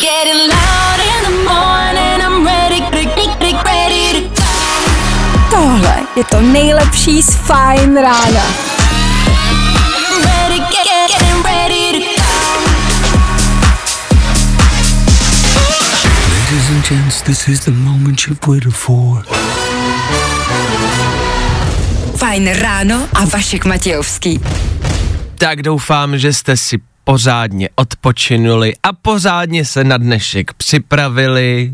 [0.00, 4.40] Getting loud in the morning, I'm ready, ready, ready to
[5.50, 8.42] Tohle je to nejlepší z Fajn rána.
[10.24, 12.22] ready, get, get, getting ready to
[16.30, 19.24] Ladies and gents, this is the moment you've waited for.
[22.16, 24.40] Fajn ráno a Vašek Matějovský.
[25.38, 31.72] Tak doufám, že jste si pořádně odpočinuli a pořádně se na dnešek připravili.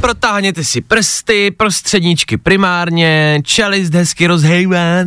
[0.00, 5.06] Protáhněte si prsty, prostředníčky primárně, čelist hezky rozhejvat,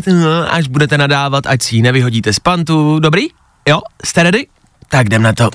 [0.50, 3.00] až budete nadávat, ať si ji nevyhodíte z pantu.
[3.00, 3.28] Dobrý?
[3.68, 3.82] Jo?
[4.06, 4.48] Jste ready?
[4.90, 5.50] Tak jdem na to.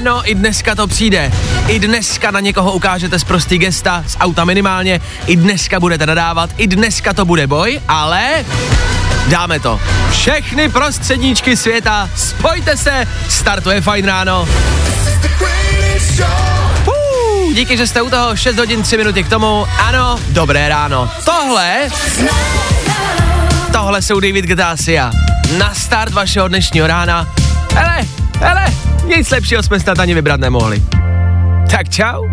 [0.00, 1.32] Ano, i dneska to přijde.
[1.68, 6.50] I dneska na někoho ukážete z prostý gesta, z auta minimálně, i dneska budete nadávat,
[6.56, 8.44] i dneska to bude boj, ale
[9.28, 9.80] dáme to.
[10.10, 14.48] Všechny prostředníčky světa, spojte se, startuje fajn ráno.
[17.54, 19.66] Díky, že jste u toho 6 hodin 3 minuty k tomu.
[19.78, 21.10] Ano, dobré ráno.
[21.24, 21.88] Tohle,
[23.72, 25.10] tohle jsou David Getasia.
[25.58, 27.28] Na start vašeho dnešního rána.
[27.74, 28.06] Hele,
[28.40, 28.64] hele,
[29.16, 30.82] nic lepšího jsme snad ani vybrat nemohli.
[31.70, 32.28] Tak čau.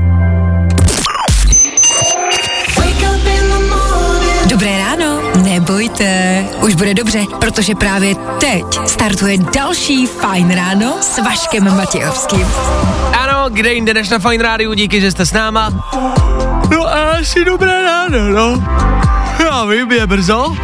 [4.49, 11.77] Dobré ráno, nebojte, už bude dobře, protože právě teď startuje další Fajn ráno s Vaškem
[11.77, 12.47] Matějovským.
[13.13, 15.69] Ano, kde jinde než na Fine Rádiu, díky, že jste s náma.
[16.71, 18.63] No a asi dobré ráno, no.
[19.39, 20.55] Já vím, je brzo.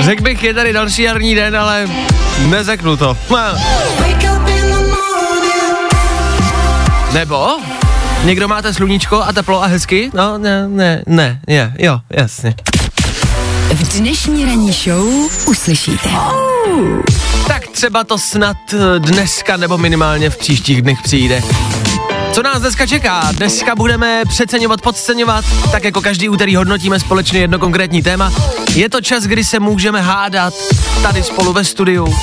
[0.00, 1.88] Řekl bych, je tady další jarní den, ale
[2.46, 3.16] neřeknu to.
[3.30, 3.38] No.
[7.16, 7.48] Nebo?
[8.24, 10.10] Někdo máte sluníčko a teplo a hezky?
[10.14, 12.54] No, ne, ne, ne, je, jo, jasně.
[13.74, 15.06] V dnešní ranní show
[15.46, 16.08] uslyšíte.
[17.46, 18.56] Tak třeba to snad
[18.98, 21.42] dneska nebo minimálně v příštích dnech přijde.
[22.36, 23.32] Co nás dneska čeká?
[23.32, 28.32] Dneska budeme přeceňovat, podceňovat, tak jako každý úterý hodnotíme společně jedno konkrétní téma.
[28.74, 30.54] Je to čas, kdy se můžeme hádat
[31.02, 32.16] tady spolu ve studiu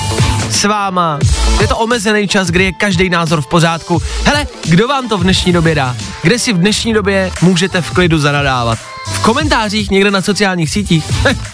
[0.50, 1.18] s váma.
[1.60, 4.02] Je to omezený čas, kdy je každý názor v pořádku.
[4.24, 5.96] Hele, kdo vám to v dnešní době dá?
[6.22, 8.78] Kde si v dnešní době můžete v klidu zanadávat?
[9.06, 11.04] V komentářích někde na sociálních sítích?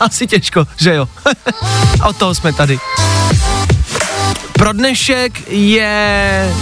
[0.00, 1.09] Asi těžko, že jo?
[2.09, 2.78] Od toho jsme tady.
[4.53, 6.54] Pro dnešek je,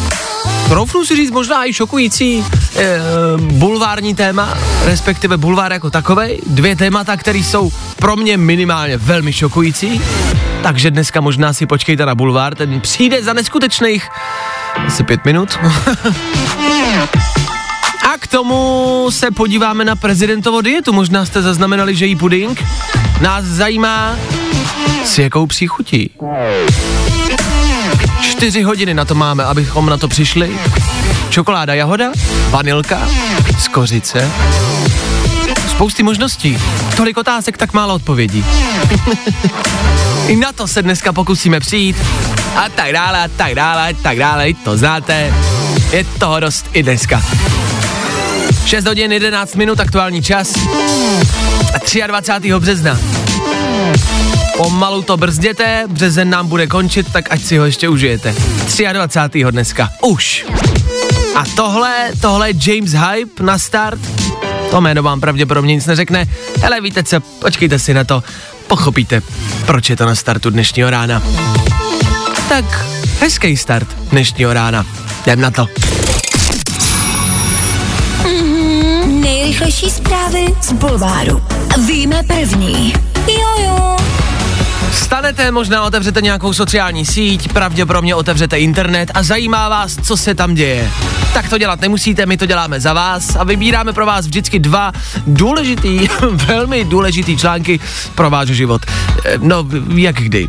[0.68, 2.44] troufnu si říct, možná i šokující
[2.76, 3.00] e,
[3.36, 6.40] bulvární téma, respektive bulvár jako takovej.
[6.46, 10.02] Dvě témata, které jsou pro mě minimálně velmi šokující.
[10.62, 14.08] Takže dneska možná si počkejte na bulvár, ten přijde za neskutečných
[14.86, 15.58] asi pět minut.
[18.14, 20.92] A k tomu se podíváme na prezidentovo dietu.
[20.92, 22.64] Možná jste zaznamenali, že jí puding.
[23.20, 24.16] Nás zajímá,
[25.04, 26.10] s jakou příchutí.
[28.38, 30.58] Čtyři hodiny na to máme, abychom na to přišli.
[31.30, 32.12] Čokoláda, jahoda,
[32.50, 33.08] vanilka,
[33.58, 34.30] skořice.
[35.70, 36.58] Spousty možností.
[36.96, 38.44] Tolik otázek, tak málo odpovědí.
[40.26, 41.96] I na to se dneska pokusíme přijít.
[42.56, 45.34] A tak dále, a tak dále, tak dále, to znáte.
[45.92, 47.22] Je toho dost i dneska.
[48.66, 50.52] 6 hodin 11 minut aktuální čas.
[51.74, 52.52] A 23.
[52.58, 52.98] března.
[54.58, 58.34] Pomalu to brzděte, březen nám bude končit, tak ať si ho ještě užijete.
[58.92, 59.44] 23.
[59.50, 59.90] dneska.
[60.02, 60.46] Už.
[61.36, 64.00] A tohle, tohle je James Hype na start.
[64.70, 66.26] To jméno vám pravděpodobně nic neřekne,
[66.66, 68.22] ale víte co, počkejte si na to,
[68.66, 69.22] pochopíte,
[69.66, 71.22] proč je to na startu dnešního rána.
[72.48, 72.86] Tak,
[73.20, 74.86] hezký start dnešního rána.
[75.22, 75.66] Jdem na to.
[79.06, 81.42] Nejrychlejší zprávy z Bulváru.
[81.86, 82.92] Víme první.
[83.28, 83.97] Jojo.
[84.90, 90.54] Vstanete, možná otevřete nějakou sociální síť, pravděpodobně otevřete internet a zajímá vás, co se tam
[90.54, 90.90] děje.
[91.34, 94.92] Tak to dělat nemusíte, my to děláme za vás a vybíráme pro vás vždycky dva
[95.26, 97.80] důležitý, velmi důležitý články
[98.14, 98.82] pro váš život.
[99.24, 100.48] Eh, No, jak kdy.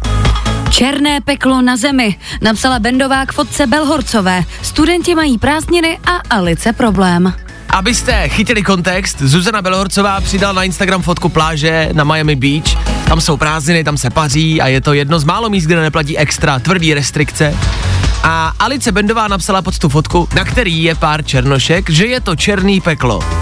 [0.69, 4.43] Černé peklo na zemi, napsala Bendová k fotce Belhorcové.
[4.61, 7.33] Studenti mají prázdniny a Alice problém.
[7.69, 13.03] Abyste chytili kontext, Zuzana Belhorcová přidala na Instagram fotku pláže na Miami Beach.
[13.07, 16.17] Tam jsou prázdniny, tam se paří a je to jedno z málo míst, kde neplatí
[16.17, 17.55] extra tvrdý restrikce.
[18.23, 22.35] A Alice Bendová napsala pod tu fotku, na který je pár černošek, že je to
[22.35, 23.38] černý peklo.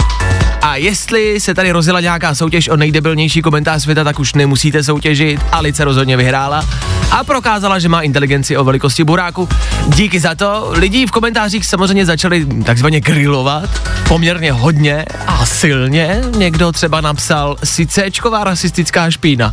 [0.62, 5.42] A jestli se tady rozjela nějaká soutěž o nejdebilnější komentář světa, tak už nemusíte soutěžit.
[5.52, 6.66] Alice rozhodně vyhrála
[7.12, 9.50] a prokázala, že má inteligenci o velikosti buráku.
[9.88, 10.70] Díky za to.
[10.72, 13.70] Lidi v komentářích samozřejmě začali takzvaně grilovat
[14.08, 16.22] poměrně hodně a silně.
[16.38, 19.52] Někdo třeba napsal si Cčková rasistická špína.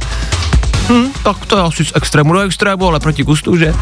[0.88, 3.74] Hm, tak to je asi z extrému do extrému, ale proti gustu, že?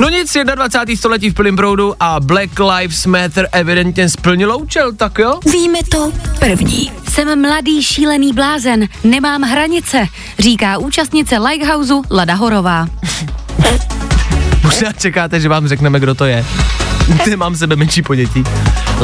[0.00, 0.96] No nic, 21.
[0.96, 5.40] století v plném proudu a Black Lives Matter evidentně splnilo účel, tak jo?
[5.52, 6.92] Víme to první.
[7.08, 10.06] Jsem mladý šílený blázen, nemám hranice,
[10.38, 12.86] říká účastnice Lighthouse Lada Horová.
[14.64, 16.44] Možná čekáte, že vám řekneme, kdo to je.
[17.30, 18.44] Nemám sebe menší ponětí.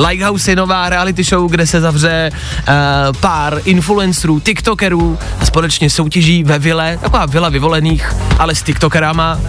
[0.09, 2.75] Lighthouse je nová reality show, kde se zavře uh,
[3.21, 9.41] pár influencerů, tiktokerů a společně soutěží ve vile, taková vila vyvolených, ale s tiktokerama.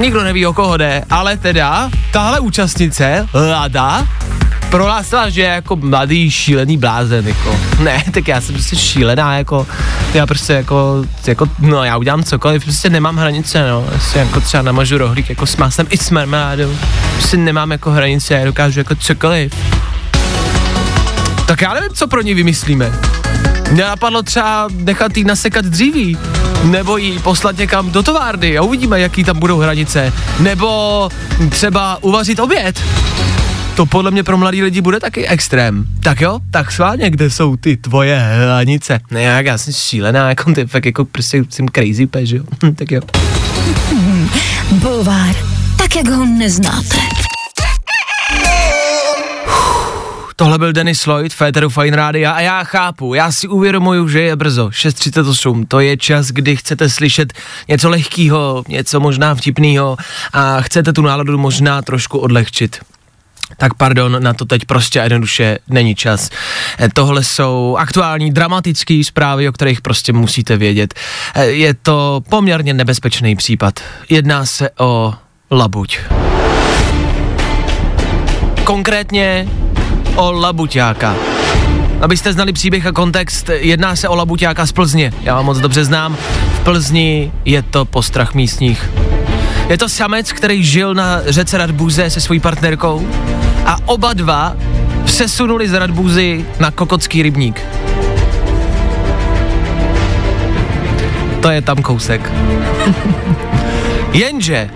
[0.00, 4.06] Nikdo neví, o koho jde, ale teda tahle účastnice, Lada,
[4.70, 7.56] prohlásila, že je jako mladý šílený blázen, jako.
[7.78, 9.66] Ne, tak já jsem prostě šílená, jako,
[10.14, 14.62] já prostě jako, jako, no já udělám cokoliv, prostě nemám hranice, no, prostě jako třeba
[14.62, 16.76] namažu rohlík, jako s másem i s marmeládou,
[17.12, 19.54] prostě nemám jako hranice, já dokážu jako cokoliv.
[21.46, 22.92] Tak já nevím, co pro ní vymyslíme.
[23.70, 26.18] Mě napadlo třeba nechat jí nasekat dříví,
[26.64, 30.12] nebo jí poslat někam do továrny a uvidíme, jaký tam budou hranice.
[30.40, 31.08] Nebo
[31.50, 32.82] třeba uvařit oběd.
[33.78, 35.84] To podle mě pro mladý lidi bude taky extrém.
[36.02, 39.00] Tak jo, tak sváně, kde jsou ty tvoje hranice?
[39.10, 42.44] Ne, jak já jsem šílená, jako ty fakt jako prostě jsem crazy peš, jo.
[42.74, 43.00] tak jo.
[44.72, 45.34] Bulvár,
[45.78, 46.96] tak jak ho neznáte.
[50.36, 54.36] Tohle byl Dennis Lloyd, Féteru Fine Rádia a já chápu, já si uvědomuju, že je
[54.36, 57.32] brzo, 6.38, to je čas, kdy chcete slyšet
[57.68, 59.96] něco lehkýho, něco možná vtipného
[60.32, 62.78] a chcete tu náladu možná trošku odlehčit.
[63.56, 66.30] Tak pardon, na to teď prostě jednoduše není čas.
[66.78, 70.94] Eh, Tohle jsou aktuální dramatické zprávy, o kterých prostě musíte vědět.
[71.34, 73.80] Eh, Je to poměrně nebezpečný případ.
[74.08, 75.14] Jedná se o
[75.50, 75.98] labuť.
[78.64, 79.48] Konkrétně
[80.16, 81.14] o labuťáka.
[82.00, 85.12] Abyste znali příběh a kontext, jedná se o labuťáka z Plzně.
[85.22, 86.16] Já ho moc dobře znám.
[86.54, 88.90] V Plzni je to postrach místních.
[89.68, 93.08] Je to samec, který žil na řece Radbuze se svojí partnerkou
[93.66, 94.56] a oba dva
[95.04, 97.62] přesunuli z Radbuzy na Kokotský rybník.
[101.40, 102.32] To je tam kousek.
[104.12, 104.70] Jenže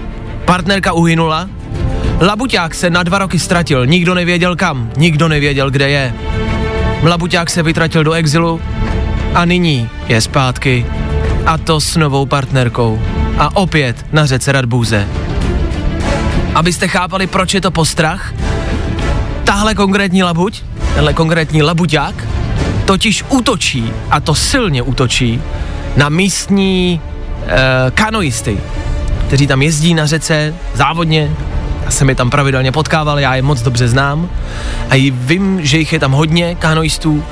[0.45, 1.49] partnerka uhynula,
[2.21, 6.15] labuťák se na dva roky ztratil, nikdo nevěděl kam, nikdo nevěděl, kde je.
[7.03, 8.61] Labuťák se vytratil do exilu
[9.35, 10.87] a nyní je zpátky.
[11.47, 13.01] A to s novou partnerkou.
[13.39, 15.09] A opět na řece Radbůze.
[16.55, 18.35] Abyste chápali, proč je to postrach,
[19.45, 20.63] tahle konkrétní labuť,
[20.95, 22.15] tenhle konkrétní labuťák,
[22.85, 25.43] totiž útočí, a to silně útočí,
[25.97, 27.01] na místní
[27.47, 28.59] e, kanoisty,
[29.27, 31.31] kteří tam jezdí na řece závodně.
[31.85, 34.31] Já jsem je tam pravidelně potkával, já je moc dobře znám.
[34.91, 37.25] A vím, že jich je tam hodně kanoistů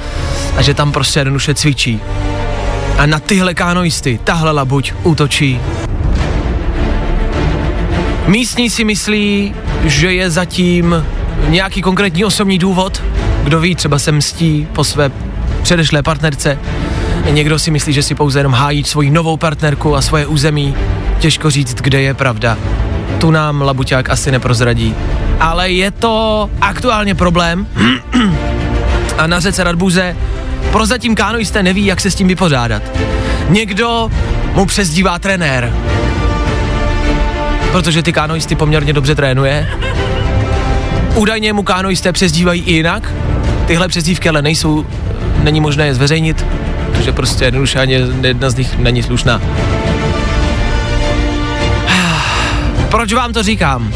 [0.56, 2.00] a že tam prostě jednoduše cvičí.
[2.98, 5.60] A na tyhle kanoisty tahle labuť útočí.
[8.26, 11.06] Místní si myslí, že je zatím
[11.48, 13.02] nějaký konkrétní osobní důvod,
[13.44, 15.10] kdo ví, třeba se mstí po své
[15.62, 16.58] předešlé partnerce.
[17.30, 20.74] Někdo si myslí, že si pouze jenom hájí svoji novou partnerku a svoje území.
[21.18, 22.58] Těžko říct, kde je pravda.
[23.18, 24.94] Tu nám Labuťák asi neprozradí.
[25.40, 27.66] Ale je to aktuálně problém.
[29.18, 30.16] a na řece Radbuze
[30.72, 32.82] prozatím kanoisté neví, jak se s tím vypořádat.
[33.48, 34.10] Někdo
[34.54, 35.72] mu přezdívá trenér,
[37.72, 39.68] protože ty kanoisty poměrně dobře trénuje.
[41.14, 43.12] Údajně mu kanoisté přezdívají i jinak.
[43.66, 44.86] Tyhle přezdívky ale nejsou,
[45.42, 46.46] není možné je zveřejnit,
[46.92, 49.40] protože prostě jednoduše ani jedna z nich není slušná.
[52.88, 53.92] Proč vám to říkám?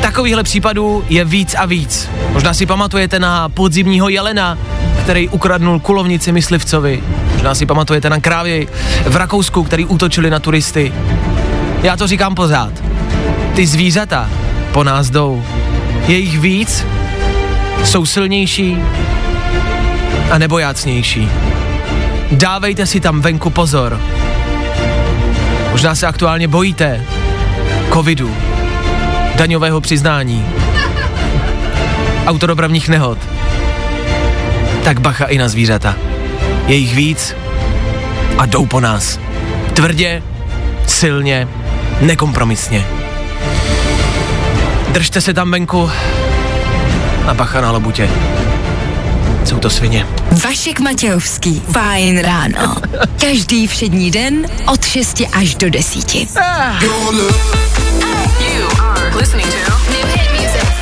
[0.00, 2.08] Takovýchhle případů je víc a víc.
[2.32, 4.58] Možná si pamatujete na podzimního jelena,
[5.02, 7.02] který ukradnul kulovnici myslivcovi.
[7.32, 8.68] Možná si pamatujete na krávy
[9.06, 10.92] v Rakousku, který útočili na turisty.
[11.82, 12.72] Já to říkám pořád.
[13.54, 14.30] Ty zvířata
[14.72, 15.44] po nás jdou.
[16.06, 16.86] Je jich víc,
[17.84, 18.78] jsou silnější
[20.30, 21.28] a nebojácnější.
[22.32, 24.00] Dávejte si tam venku pozor.
[25.70, 27.04] Možná se aktuálně bojíte
[27.92, 28.36] covidu,
[29.36, 30.46] daňového přiznání,
[32.26, 33.18] autodopravních nehod.
[34.84, 35.96] Tak bacha i na zvířata.
[36.66, 37.36] Je jich víc
[38.38, 39.18] a jdou po nás.
[39.74, 40.22] Tvrdě,
[40.86, 41.48] silně,
[42.00, 42.86] nekompromisně.
[44.88, 45.90] Držte se tam venku
[47.26, 48.10] a bacha na labutě.
[49.44, 50.06] Jsou to svině.
[50.44, 51.62] Vašek Matějovský.
[51.72, 52.76] Fajn ráno.
[53.20, 56.28] Každý všední den od 6 až do 10.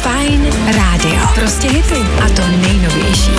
[0.03, 1.29] Fajn rádio.
[1.35, 2.01] Prostě hity.
[2.25, 3.31] A to nejnovější.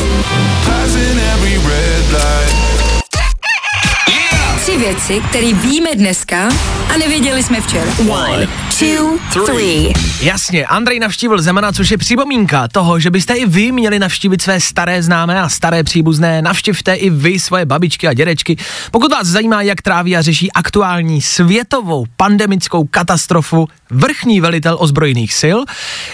[4.69, 6.49] Tři věci, které víme dneska
[6.93, 7.91] a nevěděli jsme včera.
[8.09, 8.47] One,
[8.79, 9.93] two, three.
[10.21, 14.59] Jasně, Andrej navštívil Zemana, což je připomínka toho, že byste i vy měli navštívit své
[14.59, 16.41] staré známé a staré příbuzné.
[16.41, 18.57] Navštivte i vy svoje babičky a dědečky.
[18.91, 25.57] Pokud vás zajímá, jak tráví a řeší aktuální světovou pandemickou katastrofu vrchní velitel ozbrojených sil,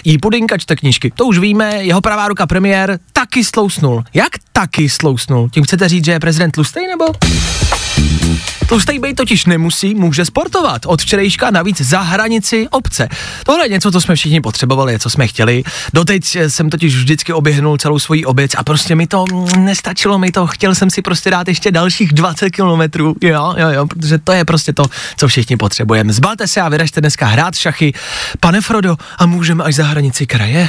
[0.04, 1.12] jí pudinka čte knížky.
[1.14, 4.04] To už víme, jeho pravá ruka premiér taky slousnul.
[4.14, 5.48] Jak taky slousnul?
[5.50, 7.04] Tím chcete říct, že je prezident tlustej nebo?
[8.68, 10.86] Tlustej bej totiž nemusí, může sportovat.
[10.86, 13.08] Od včerejška navíc za hranici obce.
[13.44, 15.62] Tohle je něco, co jsme všichni potřebovali, co jsme chtěli.
[15.92, 20.32] Doteď jsem totiž vždycky oběhnul celou svoji obec a prostě mi to mm, nestačilo, mi
[20.32, 24.32] to, chtěl jsem si prostě dát ještě dalších 20 kilometrů, jo, jo, jo, protože to
[24.32, 24.84] je prostě to,
[25.16, 26.12] co všichni potřebujeme.
[26.12, 27.92] Zbalte se a vyražte dneska hrát šachy.
[28.40, 30.68] Pane Frodo, a můžeme až za hranici kraje?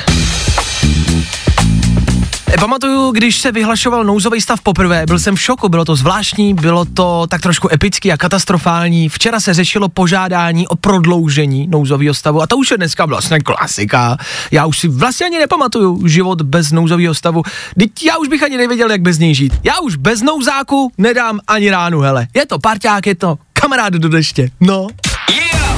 [2.53, 6.53] E, Pamatuju, když se vyhlašoval nouzový stav poprvé, byl jsem v šoku, bylo to zvláštní,
[6.53, 9.09] bylo to tak trošku epický a katastrofální.
[9.09, 14.17] Včera se řešilo požádání o prodloužení nouzového stavu a to už je dneska vlastně klasika.
[14.51, 17.43] Já už si vlastně ani nepamatuju život bez nouzového stavu.
[17.79, 19.53] Teď já už bych ani nevěděl, jak bez něj žít.
[19.63, 22.27] Já už bez nouzáku nedám ani ránu, hele.
[22.33, 24.49] Je to parťák, je to kamarád do deště.
[24.59, 24.87] No.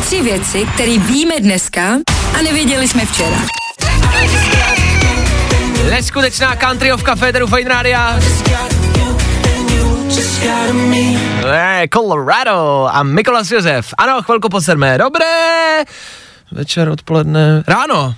[0.01, 1.97] Tři věci, které víme dneska
[2.39, 3.37] a nevěděli jsme včera.
[5.89, 8.19] Neskutečná countryovka Federu Fine Rádia.
[11.93, 13.93] Colorado a Mikolas Josef.
[13.97, 14.97] Ano, chvilku po sedmé.
[14.97, 15.25] Dobré.
[16.51, 18.15] Večer, odpoledne, ráno.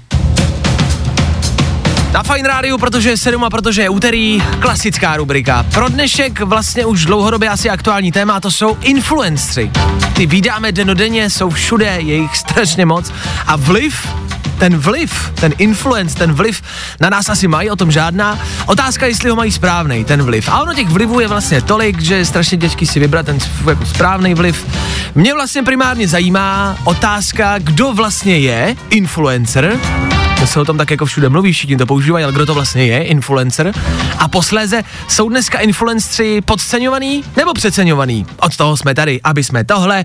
[2.11, 5.65] Na Fine Rádiu, protože je 7 a protože je úterý, klasická rubrika.
[5.73, 9.71] Pro dnešek vlastně už dlouhodobě asi aktuální téma, to jsou influencři.
[10.13, 13.11] Ty vydáme denodenně, jsou všude, je jich strašně moc
[13.47, 14.07] a vliv
[14.61, 16.61] ten vliv, ten influence, ten vliv
[16.99, 18.39] na nás asi mají, o tom žádná.
[18.65, 20.49] Otázka, jestli ho mají správný, ten vliv.
[20.49, 23.37] A ono těch vlivů je vlastně tolik, že je strašně těžký si vybrat ten
[23.69, 24.65] jako správný vliv.
[25.15, 29.79] Mě vlastně primárně zajímá otázka, kdo vlastně je influencer,
[30.39, 32.85] to se o tom tak jako všude mluví, všichni to používají, ale kdo to vlastně
[32.85, 33.73] je, influencer.
[34.17, 38.25] A posléze, jsou dneska influenceri podceňovaný nebo přeceňovaný?
[38.39, 40.03] Od toho jsme tady, aby jsme tohle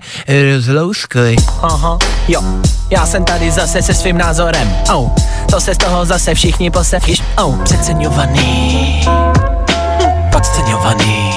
[0.55, 1.35] rozlouskli.
[1.61, 1.97] Aha,
[2.27, 2.43] jo,
[2.89, 4.46] já jsem tady zase se svým názorem.
[4.93, 5.09] Oh,
[5.51, 7.23] to se z toho zase všichni posechyš.
[7.37, 9.01] Oh, přeceňovaný,
[10.31, 11.33] podceňovaný,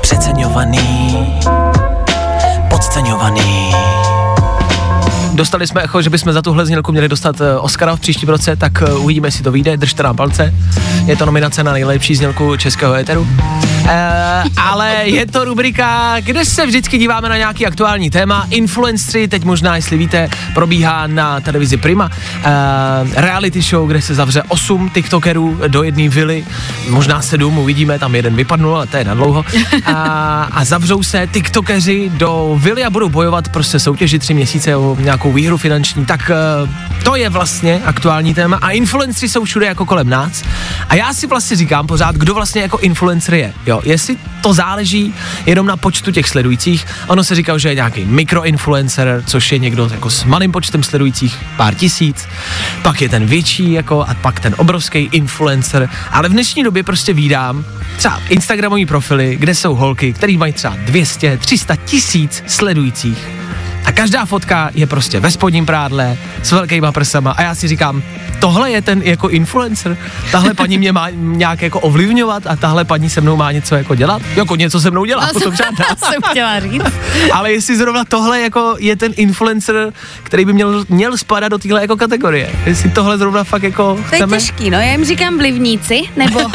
[0.00, 1.40] přeceňovaný,
[2.70, 3.72] podceňovaný.
[5.32, 8.56] Dostali jsme echo, že bychom za tuhle znělku měli dostat eh, Oscara v příštím roce,
[8.56, 10.54] tak eh, uvidíme, jestli to vyjde, držte nám palce.
[11.06, 13.26] Je to nominace na nejlepší znělku českého éteru.
[13.88, 18.46] E, ale je to rubrika, kde se vždycky díváme na nějaký aktuální téma.
[18.50, 22.10] Influenceri, teď možná, jestli víte, probíhá na televizi Prima.
[22.44, 26.44] E, reality show, kde se zavře 8 tiktokerů do jedné vily,
[26.88, 29.44] možná 7, uvidíme, tam jeden vypadnul, ale to je na dlouho.
[29.84, 34.96] A, a zavřou se tiktokeři do vily a budou bojovat, prostě soutěži tři měsíce o
[35.00, 36.06] nějakou výhru finanční.
[36.06, 36.34] Tak e,
[37.04, 40.42] to je vlastně aktuální téma a influenceri jsou všude jako kolem nás.
[40.88, 43.52] A já si vlastně říkám pořád, kdo vlastně jako influencer je.
[43.66, 45.14] Jo, jestli to záleží
[45.46, 46.86] jenom na počtu těch sledujících.
[47.06, 51.38] Ono se říká, že je nějaký mikroinfluencer, což je někdo jako s malým počtem sledujících,
[51.56, 52.28] pár tisíc.
[52.82, 55.88] Pak je ten větší jako a pak ten obrovský influencer.
[56.10, 57.64] Ale v dnešní době prostě vídám
[57.96, 63.41] třeba Instagramový profily, kde jsou holky, který mají třeba 200, 300 tisíc sledujících.
[63.84, 68.02] A každá fotka je prostě ve spodním prádle, s velkýma prsama a já si říkám,
[68.40, 69.96] tohle je ten jako influencer,
[70.32, 73.94] tahle paní mě má nějak jako ovlivňovat a tahle paní se mnou má něco jako
[73.94, 75.84] dělat, jako něco se mnou dělá, potom žádná.
[75.96, 76.82] jsem chtěla říct.
[77.32, 81.80] Ale jestli zrovna tohle jako je ten influencer, který by měl, měl spadat do téhle
[81.80, 86.02] jako kategorie, jestli tohle zrovna fakt jako To je těžký, no, já jim říkám vlivníci,
[86.16, 86.40] nebo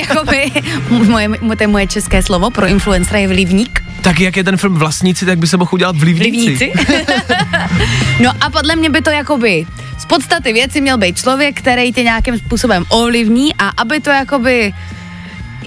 [0.00, 0.52] jakoby,
[0.90, 3.80] moje, to je moje české slovo, pro influencera je vlivník.
[4.02, 6.30] Tak jak je ten film Vlastníci, tak by se mohl udělat vlivníci.
[6.40, 6.72] Vlivníci.
[8.20, 9.66] no a podle mě by to jakoby
[9.98, 14.72] z podstaty věci měl být člověk, který tě nějakým způsobem ovlivní a aby to jakoby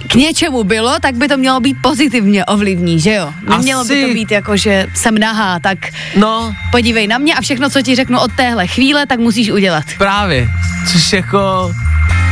[0.08, 3.32] k něčemu bylo, tak by to mělo být pozitivně ovlivní, že jo?
[3.48, 4.08] Nemělo by Asi.
[4.08, 5.78] to být jako, že jsem nahá, tak
[6.16, 9.84] No, podívej na mě a všechno, co ti řeknu od téhle chvíle, tak musíš udělat.
[9.98, 10.48] Právě,
[10.92, 11.72] což jako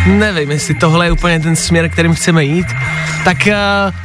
[0.07, 2.67] nevím, jestli tohle je úplně ten směr, kterým chceme jít.
[3.25, 3.53] Tak uh,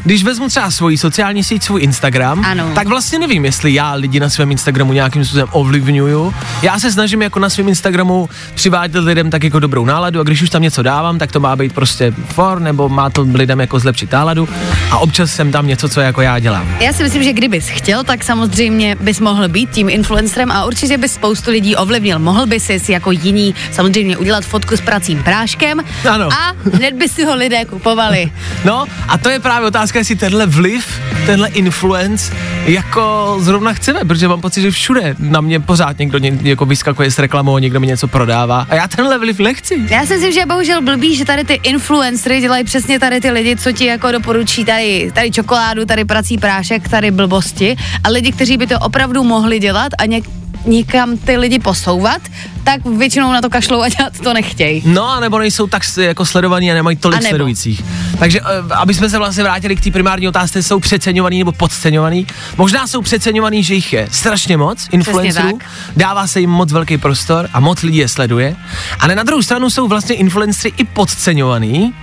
[0.03, 2.71] když vezmu třeba svoji sociální síť, svůj Instagram, Ano.
[2.75, 6.33] tak vlastně nevím, jestli já lidi na svém Instagramu nějakým způsobem ovlivňuju.
[6.61, 10.41] Já se snažím jako na svém Instagramu přivádět lidem tak jako dobrou náladu a když
[10.41, 13.79] už tam něco dávám, tak to má být prostě for, nebo má to lidem jako
[13.79, 14.49] zlepšit náladu
[14.91, 16.67] a občas jsem tam něco, co jako já dělám.
[16.79, 20.97] Já si myslím, že kdybys chtěl, tak samozřejmě bys mohl být tím influencerem a určitě
[20.97, 22.19] bys spoustu lidí ovlivnil.
[22.19, 26.29] Mohl bys si jako jiný samozřejmě udělat fotku s pracím práškem Ano.
[26.33, 28.31] a hned by si ho lidé kupovali.
[28.65, 32.33] No a to je právě otázka, jestli tenhle vliv, tenhle influence
[32.65, 37.11] jako zrovna chceme, protože mám pocit, že všude na mě pořád někdo ně, jako vyskakuje
[37.11, 39.85] s reklamou někdo mi něco prodává a já tenhle vliv nechci.
[39.89, 43.31] Já si myslím, že je bohužel blbý, že tady ty influencery dělají přesně tady ty
[43.31, 48.31] lidi, co ti jako doporučí tady, tady čokoládu, tady prací prášek, tady blbosti a lidi,
[48.31, 50.23] kteří by to opravdu mohli dělat a něk,
[50.65, 52.21] někam ty lidi posouvat,
[52.63, 54.81] tak většinou na to kašlou a dělat to nechtějí.
[54.85, 57.83] No, a nebo nejsou tak jako sledovaní a nemají tolik A sledujících.
[58.19, 62.27] Takže, eh, aby jsme se vlastně vrátili k té primární otázce, jsou přeceňovaný nebo podceňovaný.
[62.57, 65.59] Možná jsou přeceňovaný, že jich je strašně moc, influencerů,
[65.95, 68.55] dává se jim moc velký prostor a moc lidí je sleduje.
[68.99, 71.93] Ale na druhou stranu jsou vlastně influencery i podceňovaný,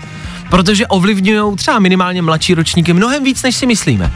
[0.51, 4.13] protože ovlivňují třeba minimálně mladší ročníky mnohem víc, než si myslíme.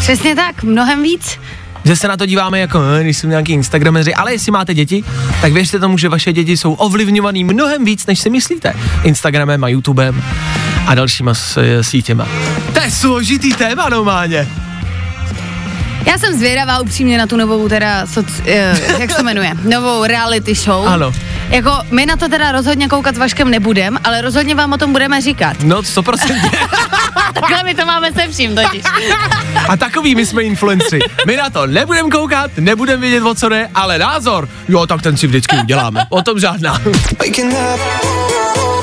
[0.00, 1.38] Přesně tak, mnohem víc.
[1.86, 5.04] Že se na to díváme jako, eh, když jsou nějaký instagrameři, ale jestli máte děti,
[5.40, 8.72] tak věřte tomu, že vaše děti jsou ovlivňovaný mnohem víc, než si myslíte.
[9.02, 10.22] Instagramem a YouTubem
[10.86, 12.28] a dalšíma eh, sítěma.
[12.72, 14.48] To je složitý téma normálně.
[16.06, 20.04] Já jsem zvědavá upřímně na tu novou teda, soc, eh, jak se to jmenuje, novou
[20.04, 20.88] reality show.
[20.88, 21.12] Ano.
[21.50, 25.20] Jako my na to teda rozhodně koukat vaškem nebudem, ale rozhodně vám o tom budeme
[25.20, 25.56] říkat.
[25.62, 26.50] No, 100%.
[27.34, 28.82] Takhle my to máme se vším totiž.
[29.68, 31.00] A takový my jsme influenceri.
[31.26, 35.16] My na to nebudeme koukat, nebudeme vědět, o co jde, ale názor, jo, tak ten
[35.16, 36.06] si vždycky uděláme.
[36.08, 36.80] O tom žádná.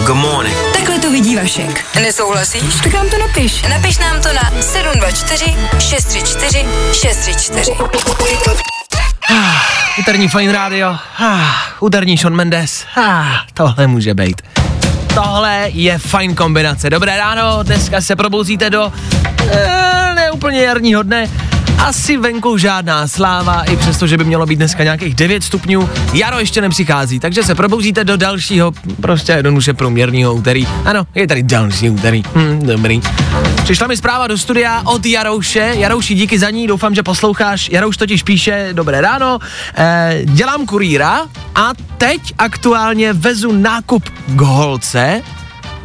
[0.05, 0.57] Good morning.
[0.73, 1.85] Takhle to vidí Vašek.
[2.01, 2.75] Nesouhlasíš?
[2.83, 3.61] Tak nám to napiš.
[3.69, 8.72] Napiš nám to na 724 634 634.
[9.99, 14.41] Úterní Fine Radio, ah, úterní Sean Mendes, ah, tohle může být.
[15.13, 16.89] Tohle je fajn kombinace.
[16.89, 18.93] Dobré ráno, dneska se probouzíte do
[19.51, 21.29] e, neúplně jarního dne.
[21.77, 25.89] Asi venku žádná sláva, i přesto, že by mělo být dneska nějakých 9 stupňů.
[26.13, 30.67] Jaro ještě nepřichází, takže se probouzíte do dalšího, prostě jednoduše průměrného úterý.
[30.85, 32.23] Ano, je tady další úterý.
[32.35, 33.01] Hm, dobrý.
[33.63, 35.73] Přišla mi zpráva do studia od Jarouše.
[35.77, 37.69] Jarouši, díky za ní, doufám, že posloucháš.
[37.69, 39.39] Jarouš totiž píše, dobré ráno,
[39.75, 41.21] eh, dělám kurýra
[41.55, 45.21] a teď aktuálně vezu nákup k holce,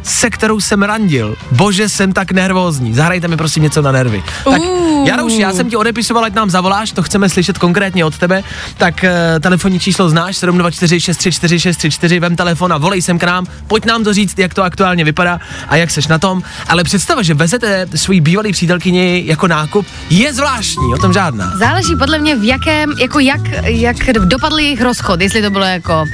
[0.03, 1.35] se kterou jsem randil.
[1.51, 2.93] Bože, jsem tak nervózní.
[2.93, 4.23] Zahrajte mi prosím něco na nervy.
[4.43, 5.39] Tak Uh.
[5.39, 8.43] Já jsem ti odepisoval, ať nám zavoláš, to chceme slyšet konkrétně od tebe.
[8.77, 13.45] Tak uh, telefonní číslo znáš, 724 634 634, vem telefon a volej sem k nám,
[13.67, 16.43] pojď nám to říct, jak to aktuálně vypadá a jak seš na tom.
[16.67, 21.51] Ale představa, že vezete svoji bývalý přítelkyni jako nákup, je zvláštní, o tom žádná.
[21.57, 26.01] Záleží podle mě v jakém, jako jak, jak dopadl jejich rozchod, jestli to bylo jako
[26.01, 26.07] uh,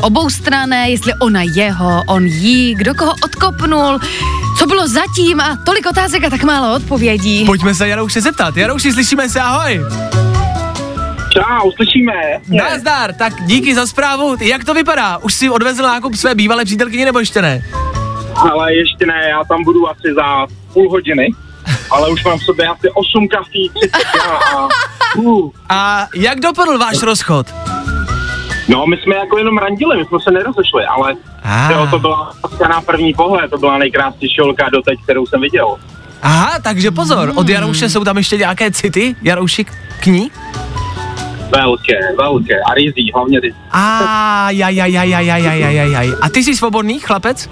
[0.00, 3.98] oboustrané, jestli ona jeho, on jí, kdo koho odkopnul,
[4.58, 7.44] co bylo zatím a tolik otázek a tak málo odpovědí.
[7.44, 8.56] Pojďme se Jarouše zeptat.
[8.56, 9.80] Jarouši, slyšíme se, ahoj.
[11.32, 12.12] Čau, slyšíme.
[12.48, 14.36] Nazdar, tak díky za zprávu.
[14.40, 15.18] Jak to vypadá?
[15.18, 17.62] Už si odvezl nákup své bývalé přítelkyně nebo ještě ne?
[18.36, 21.28] Ale ještě ne, já tam budu asi za půl hodiny.
[21.90, 23.90] Ale už mám v sobě asi 8 kafí, 30
[24.56, 24.68] a...
[25.16, 25.50] Uh.
[25.68, 27.46] A jak dopadl váš rozchod?
[28.68, 31.72] No, my jsme jako jenom randili, my jsme se nerozešli, ale Ah.
[31.72, 35.76] jo, to byla láska na první pohled, to byla nejkrásnější holka doteď, kterou jsem viděl.
[36.22, 39.64] Aha, takže pozor, od Jarouše jsou tam ještě nějaké city, Jarouši
[40.00, 40.30] k ní?
[41.50, 42.54] Velké, velké.
[42.70, 43.56] A rizí, hlavně rizí.
[43.72, 46.12] A jaj, jaj, jaj, jaj, jaj, jaj, jaj.
[46.22, 47.48] A ty jsi svobodný chlapec?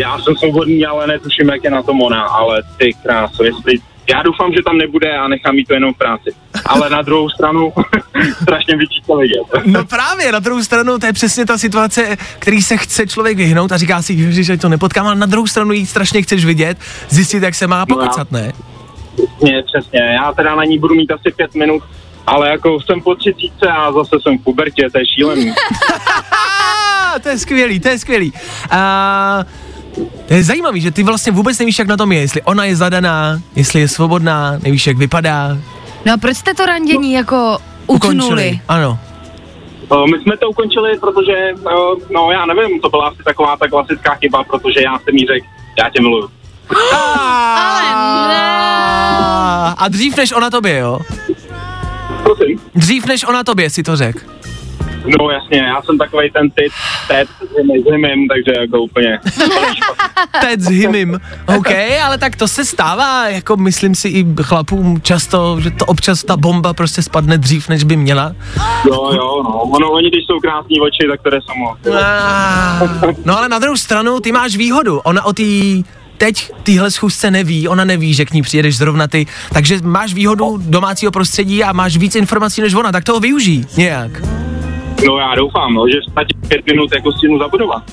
[0.00, 3.78] Já jsem svobodný, ale netuším, jak je na tom ona, ale ty krásu, jestli...
[4.10, 6.30] Já doufám, že tam nebude a nechám jí to jenom v práci.
[6.66, 7.72] Ale na druhou stranu
[8.42, 9.66] strašně vyčítá vidět.
[9.66, 13.72] No právě, na druhou stranu, to je přesně ta situace, který se chce člověk vyhnout
[13.72, 17.42] a říká si, že to nepotkám, ale na druhou stranu jí strašně chceš vidět, zjistit,
[17.42, 18.52] jak se má pokecat, ne?
[19.14, 20.00] Přesně, přesně.
[20.00, 21.82] Já teda na ní budu mít asi pět minut,
[22.26, 25.52] ale jako jsem po třicítce a zase jsem v pubertě, to je šílený.
[27.22, 28.32] To je skvělý, to je skvělý.
[28.70, 29.44] A,
[30.28, 32.76] to je zajímavý, že ty vlastně vůbec nevíš, jak na tom je, jestli ona je
[32.76, 35.58] zadaná, jestli je svobodná, nevíš, jak vypadá.
[36.06, 38.60] No a proč jste to randění jako utnuli?
[38.68, 38.98] Ano.
[39.88, 41.52] O, My jsme to ukončili, protože,
[42.10, 45.46] no já nevím, to byla asi taková ta klasická chyba, protože já jsem jí řekl,
[45.78, 46.28] já tě miluju.
[46.94, 48.58] Ale ne.
[49.78, 50.98] A dřív než ona tobě, jo?
[52.22, 52.60] Prosím.
[52.74, 54.20] Dřív než ona tobě si to řekl.
[55.18, 56.72] No jasně, já jsem takový ten typ,
[57.08, 57.28] teď
[57.86, 59.18] s hymem, takže jako úplně.
[60.40, 61.20] Teď s hymim.
[61.58, 61.70] OK,
[62.04, 66.36] ale tak to se stává, jako myslím si i chlapům často, že to občas ta
[66.36, 68.32] bomba prostě spadne dřív, než by měla.
[68.86, 69.62] Jo, jo, no.
[69.62, 71.74] Ono, oni, když jsou krásní oči, tak to jde samo.
[72.02, 74.98] Ah, No ale na druhou stranu, ty máš výhodu.
[74.98, 75.42] Ona o té
[76.18, 80.58] teď týhle schůzce neví, ona neví, že k ní přijedeš zrovna ty, takže máš výhodu
[80.60, 84.10] domácího prostředí a máš víc informací než ona, tak toho využij nějak.
[85.06, 87.82] No já doufám, no, že stačí pět minut jako stěnu zabudovat.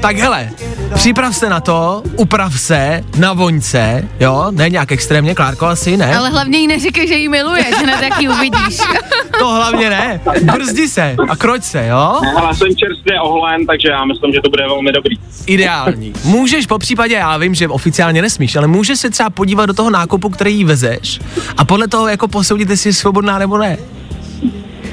[0.00, 0.50] Tak hele,
[0.94, 6.16] připrav se na to, uprav se na voňce, jo, ne nějak extrémně, Klárko, asi ne,
[6.16, 8.78] Ale hlavně jí neříkej, že ji miluje, že na taky uvidíš.
[9.38, 14.04] to hlavně ne, brzdi se a kroť se, jo, Ale jsem čerstvě oholen, takže já
[14.04, 15.16] myslím, že to bude velmi dobrý.
[15.46, 16.12] ideální.
[16.24, 19.90] Můžeš po případě, já vím, že oficiálně nesmíš, ale můžeš se třeba podívat do toho
[19.90, 21.20] nákupu, který jí vezeš
[21.56, 23.76] a podle toho jako posoudit, jestli je svobodná nebo ne.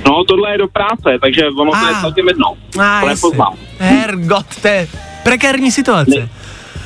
[0.07, 2.01] No, tohle je do práce, takže ono to je Ah.
[2.01, 2.47] celkem jedno.
[2.49, 3.09] A, To jasně.
[3.09, 3.53] nepoznám.
[3.79, 4.87] Hergot, to je
[5.23, 6.29] prekérní situace.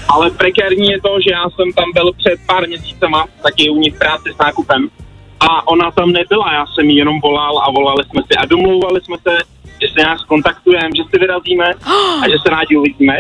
[0.08, 3.99] Ale prekérní je to, že já jsem tam byl před pár měsícema, taky u v
[3.99, 4.89] práci s nákupem.
[5.39, 9.01] A ona tam nebyla, já jsem jí jenom volal a volali jsme si a domlouvali
[9.01, 9.38] jsme se,
[9.82, 11.65] že se nějak skontaktujeme, že si vyrazíme
[12.23, 13.17] a že se rádi uvidíme,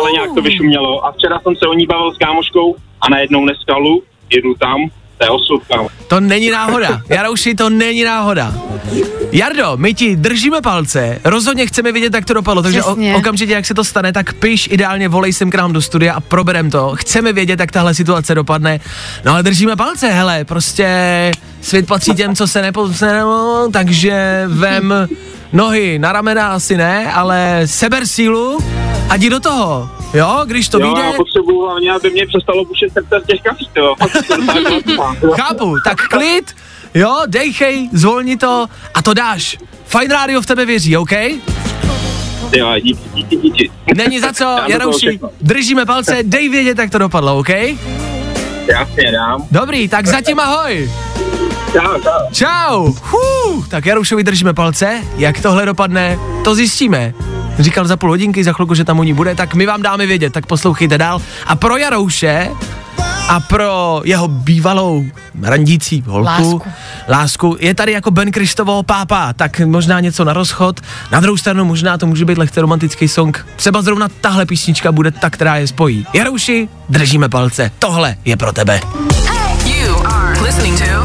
[0.00, 1.06] ale nějak to vyšumělo.
[1.06, 4.02] A včera jsem se o ní bavil s kámoškou a najednou neskalu,
[4.34, 4.76] jedu tam,
[5.18, 5.88] to je osud, kámo.
[6.08, 7.00] To není náhoda.
[7.08, 8.54] Jarouši, to není náhoda.
[9.32, 13.66] Jardo, my ti držíme palce, rozhodně chceme vidět, jak to dopadlo, takže o, okamžitě, jak
[13.66, 16.92] se to stane, tak piš, ideálně volej sem k nám do studia a proberem to.
[16.96, 18.80] Chceme vědět, jak tahle situace dopadne.
[19.24, 20.88] No ale držíme palce, hele, prostě
[21.60, 22.88] svět patří těm, co se nepo...
[22.88, 24.94] se- no, takže vem
[25.52, 28.58] nohy na ramena asi ne, ale seber sílu
[29.08, 29.90] a jdi do toho.
[30.14, 33.40] Jo, když to Jo, vyjde, já potřebuju hlavně, aby mě přestalo bušit srdce z těch
[33.42, 33.94] kafí, jo.
[35.36, 36.56] Chápu, tak klid,
[36.94, 39.58] jo, dejchej, zvolni to a to dáš.
[39.84, 41.12] Fajn rádio v tebe věří, OK?
[42.56, 43.70] Jo, díky, díky, díky.
[43.96, 47.48] Není za co, Jarouši, držíme palce, dej vědět, jak to dopadlo, OK?
[48.68, 49.44] Jasně, dám.
[49.50, 50.90] Dobrý, tak zatím ahoj.
[51.72, 52.10] Čau, čau.
[52.32, 52.92] Čau.
[53.02, 57.14] Huh, tak Jaroušovi držíme palce, jak tohle dopadne, to zjistíme.
[57.58, 60.06] Říkal za půl hodinky, za chvilku, že tam u ní bude, tak my vám dáme
[60.06, 61.20] vědět, tak poslouchejte dál.
[61.46, 62.50] A pro Jarouše
[63.28, 65.04] a pro jeho bývalou
[65.42, 66.62] randící holku, Lásku.
[67.08, 70.80] lásku je tady jako Ben Kristovo pápa, tak možná něco na rozchod.
[71.12, 73.46] Na druhou stranu možná to může být lehce romantický song.
[73.56, 76.06] Třeba zrovna tahle písnička bude ta, která je spojí.
[76.12, 77.70] Jarouši, držíme palce.
[77.78, 78.80] Tohle je pro tebe.
[79.64, 80.78] New hit music.
[80.78, 80.97] Fajn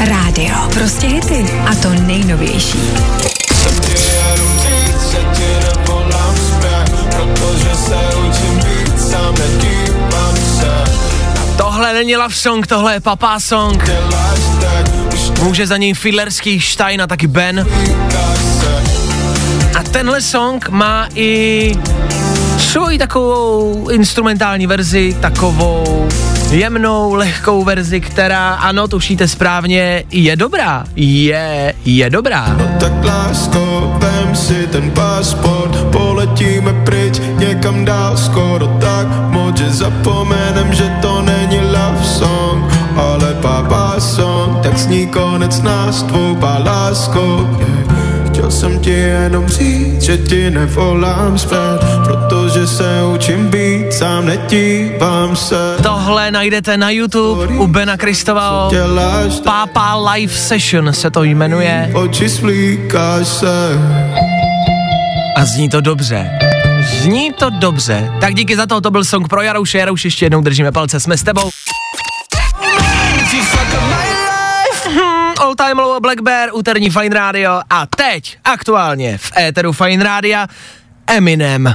[0.00, 0.54] rádio.
[0.74, 1.44] Prostě hity.
[1.66, 2.78] A to nejnovější.
[11.56, 13.84] Tohle není love song, tohle je papá song.
[15.42, 17.66] Může za něj Fiddlerský, Stein a taky Ben.
[19.78, 21.72] A tenhle song má i
[22.58, 26.08] svoji takovou instrumentální verzi, takovou
[26.52, 30.84] jemnou, lehkou verzi, která, ano, tušíte správně, je dobrá.
[30.96, 32.56] Je, je dobrá.
[32.80, 40.74] Tak lásko, vem si ten pasport Poletíme pryč někam dál Skoro tak moc, že zapomenem,
[40.74, 42.64] že to není love song
[42.96, 48.09] Ale papa song, tak sní konec nás tvou lásko yeah.
[48.40, 55.36] Chtěl jsem ti jenom říct, že ti nevolám zpět Protože se učím být, sám nedívám
[55.36, 58.70] se Tohle najdete na YouTube u Bena Kristova.
[59.44, 63.78] Pápa Live Session se to jmenuje oči svlíkáš se
[65.36, 66.30] a zní to dobře.
[67.02, 68.10] Zní to dobře.
[68.20, 69.78] Tak díky za to, to byl song pro Jarouše.
[69.78, 71.50] Jarouš, ještě jednou držíme palce, jsme s tebou.
[75.50, 80.46] All Time Low Black Bear, úterní Fine Radio a teď aktuálně v éteru Fine Rádia
[81.06, 81.74] Eminem.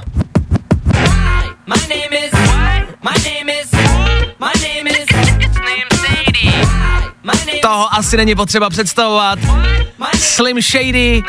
[1.68, 2.32] My name is.
[3.04, 3.72] My name is.
[4.40, 5.15] My name is.
[7.62, 9.40] Toho asi není potřeba představovat.
[10.20, 11.24] Slim Shady,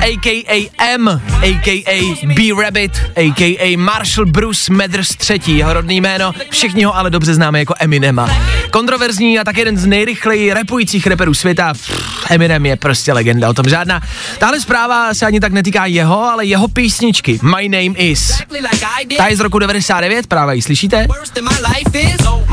[0.00, 0.70] a.k.a.
[0.78, 1.08] M,
[1.42, 2.26] a.k.a.
[2.26, 3.76] B-Rabbit, a.k.a.
[3.76, 8.30] Marshall Bruce Mathers III, jeho rodný jméno, všichni ho ale dobře známe jako Eminema.
[8.70, 11.72] Kontroverzní a tak jeden z nejrychleji repujících reperů světa,
[12.30, 14.00] Eminem je prostě legenda, o tom žádná.
[14.38, 18.38] Tahle zpráva se ani tak netýká jeho, ale jeho písničky My Name Is.
[19.16, 21.06] Ta je z roku 99, právě ji slyšíte?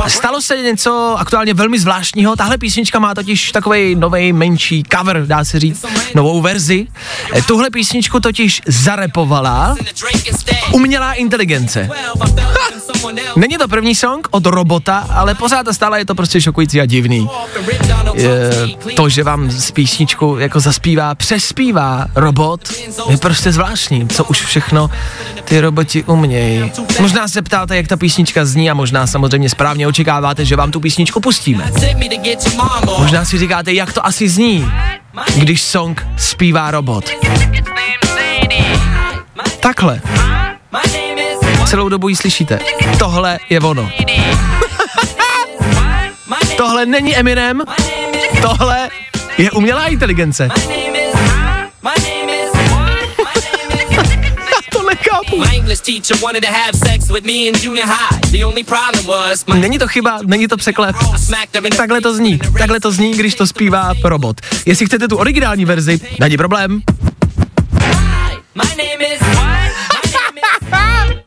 [0.07, 5.45] Stalo se něco aktuálně velmi zvláštního, tahle písnička má totiž takový nový menší cover, dá
[5.45, 6.87] se říct, novou verzi.
[7.33, 9.75] Eh, Tuhle písničku totiž zarepovala
[10.73, 11.89] umělá inteligence.
[11.89, 12.78] Well,
[13.35, 16.85] Není to první song od robota, ale pořád a stále je to prostě šokující a
[16.85, 17.29] divný.
[18.13, 18.51] Je,
[18.95, 22.61] to, že vám z písničku jako zaspívá, přespívá robot,
[23.09, 24.89] je prostě zvláštní, co už všechno
[25.43, 26.71] ty roboti umějí.
[26.99, 30.79] Možná se ptáte, jak ta písnička zní a možná samozřejmě správně očekáváte, že vám tu
[30.79, 31.71] písničku pustíme.
[32.99, 34.71] Možná si říkáte, jak to asi zní,
[35.35, 37.09] když song zpívá robot.
[39.59, 40.01] Takhle.
[41.69, 42.59] Celou dobu ji slyšíte.
[42.99, 43.91] Tohle je ono.
[46.57, 47.61] Tohle není Eminem,
[48.41, 48.89] tohle
[49.37, 50.49] je umělá inteligence.
[59.53, 60.95] Není to chyba, není to překlep.
[61.77, 64.41] Takhle to zní, takhle to zní, když to zpívá robot.
[64.65, 66.81] Jestli chcete tu originální verzi, není problém.
[68.55, 69.21] My name is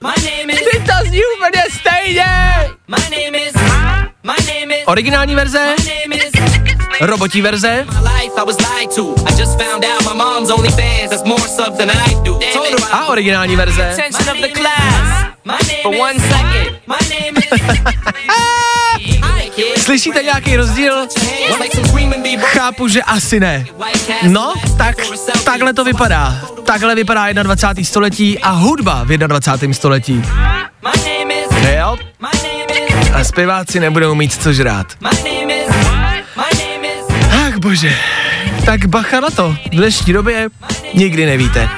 [0.02, 2.26] My name is to zní úplně stejně.
[2.88, 3.52] My name is
[4.22, 6.32] My name is Originální verze, My name is
[7.00, 7.86] robotí verze,
[12.92, 13.96] a originální verze.
[15.44, 17.60] My name is.
[19.78, 21.06] Slyšíte nějaký rozdíl?
[22.40, 23.66] Chápu, že asi ne.
[24.22, 24.96] No, tak
[25.44, 26.40] takhle to vypadá.
[26.64, 27.84] Takhle vypadá 21.
[27.84, 29.74] století a hudba v 21.
[29.74, 30.22] století.
[31.76, 31.96] Jo?
[33.14, 34.86] A zpěváci nebudou mít co žrát.
[37.46, 37.96] Ach bože.
[38.66, 39.56] Tak bacha na to.
[39.66, 40.48] V dnešní době
[40.94, 41.68] nikdy nevíte.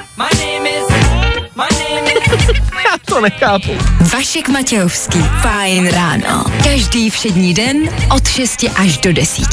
[3.14, 3.72] To nechápu.
[4.12, 5.18] Vašek Matějovský.
[5.40, 6.44] Fajn ráno.
[6.64, 7.77] Každý všední den
[8.11, 9.44] od 6 až do 10.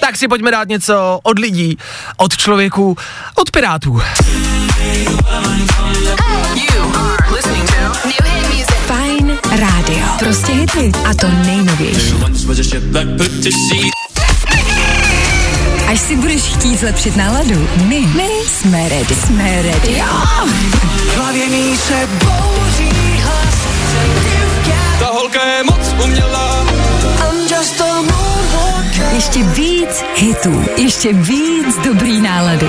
[0.00, 1.78] Tak si pojďme dát něco od lidí,
[2.16, 2.96] od člověků,
[3.34, 4.00] od pirátů.
[8.86, 10.06] Fajn rádio.
[10.18, 10.92] Prostě hity.
[11.10, 12.14] A to nejnovější.
[15.88, 19.14] Až si budeš chtít zlepšit náladu, my, my jsme ready.
[19.14, 19.98] Jsme ready.
[19.98, 20.06] Jo.
[24.98, 26.59] Ta holka je moc umělá.
[29.20, 30.64] Ještě víc hitů.
[30.76, 32.66] Ještě víc dobrý nálady.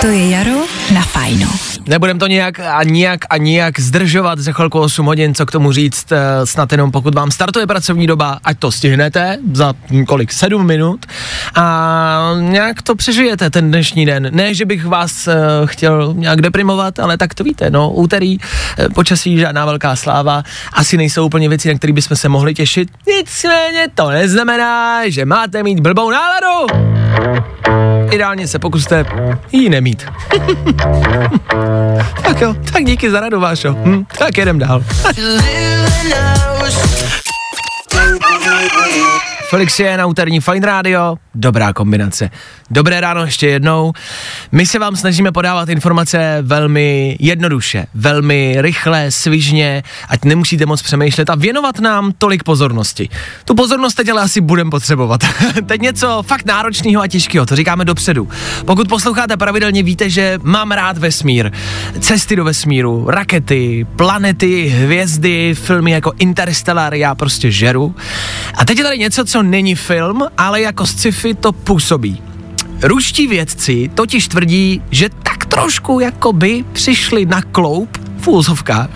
[0.00, 0.60] To je jaro
[0.94, 1.46] na fajno.
[1.86, 5.72] Nebudem to nějak a nijak a nijak zdržovat za chvilku 8 hodin, co k tomu
[5.72, 9.74] říct, eh, snad jenom pokud vám startuje pracovní doba, ať to stihnete za
[10.06, 11.06] kolik, 7 minut
[11.54, 14.28] a nějak to přežijete ten dnešní den.
[14.32, 15.34] Ne, že bych vás uh,
[15.66, 18.38] chtěl nějak deprimovat, ale tak to víte, no, úterý,
[18.78, 22.88] eh, počasí, žádná velká sláva, asi nejsou úplně věci, na které bychom se mohli těšit,
[23.08, 26.66] nicméně to neznamená, že máte mít blbou náladu.
[28.10, 29.04] Ideálně se pokuste
[29.52, 30.06] ji nemít.
[32.22, 33.72] Tak jo, tak díky za radu, Vášo.
[33.72, 34.82] Hm, tak jedem dál.
[39.50, 42.30] Felix je na úterní Fine Radio, dobrá kombinace.
[42.70, 43.92] Dobré ráno ještě jednou.
[44.52, 51.30] My se vám snažíme podávat informace velmi jednoduše, velmi rychle, svižně, ať nemusíte moc přemýšlet
[51.30, 53.08] a věnovat nám tolik pozornosti.
[53.44, 55.20] Tu pozornost teď ale asi budeme potřebovat.
[55.66, 58.28] teď něco fakt náročného a těžkého, to říkáme dopředu.
[58.64, 61.50] Pokud posloucháte pravidelně, víte, že mám rád vesmír,
[62.00, 67.94] cesty do vesmíru, rakety, planety, hvězdy, filmy jako Interstellar, já prostě žeru.
[68.54, 72.22] A teď je tady něco, co není film, ale jako sci-fi to působí.
[72.82, 78.90] Ruští vědci totiž tvrdí, že tak trošku jako by přišli na kloup v úzovkách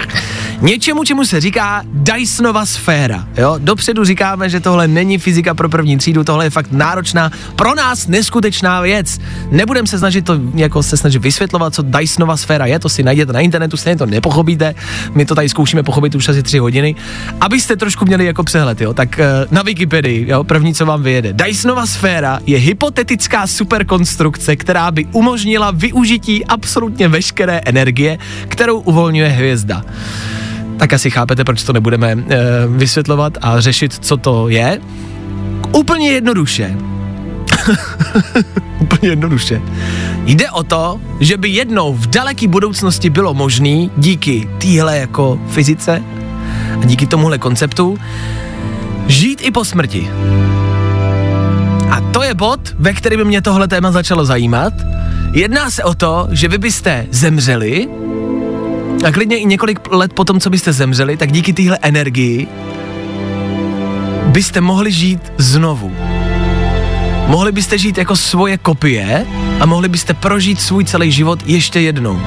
[0.64, 3.28] něčemu, čemu se říká Dysonova sféra.
[3.36, 3.54] Jo?
[3.58, 8.06] Dopředu říkáme, že tohle není fyzika pro první třídu, tohle je fakt náročná, pro nás
[8.06, 9.20] neskutečná věc.
[9.50, 13.32] Nebudem se snažit to jako se snažit vysvětlovat, co Dysonova sféra je, to si najděte
[13.32, 14.74] na internetu, stejně to nepochopíte.
[15.14, 16.94] My to tady zkoušíme pochopit už asi tři hodiny.
[17.40, 18.94] Abyste trošku měli jako přehled, jo?
[18.94, 21.32] tak eh, na Wikipedii, jo, první, co vám vyjede.
[21.32, 29.84] Dysonova sféra je hypotetická superkonstrukce, která by umožnila využití absolutně veškeré energie, kterou uvolňuje hvězda.
[30.76, 32.18] Tak asi chápete, proč to nebudeme e,
[32.66, 34.80] vysvětlovat a řešit, co to je.
[35.72, 36.76] Úplně jednoduše.
[38.80, 39.62] Úplně jednoduše.
[40.26, 46.02] Jde o to, že by jednou v daleké budoucnosti bylo možné díky téhle jako fyzice
[46.82, 47.98] a díky tomuhle konceptu
[49.06, 50.10] žít i po smrti.
[51.90, 54.74] A to je bod, ve kterém mě tohle téma začalo zajímat.
[55.32, 57.88] Jedná se o to, že vy byste zemřeli
[59.04, 62.46] a klidně i několik let potom, co byste zemřeli, tak díky téhle energii
[64.26, 65.92] byste mohli žít znovu.
[67.26, 69.26] Mohli byste žít jako svoje kopie
[69.60, 72.20] a mohli byste prožít svůj celý život ještě jednou.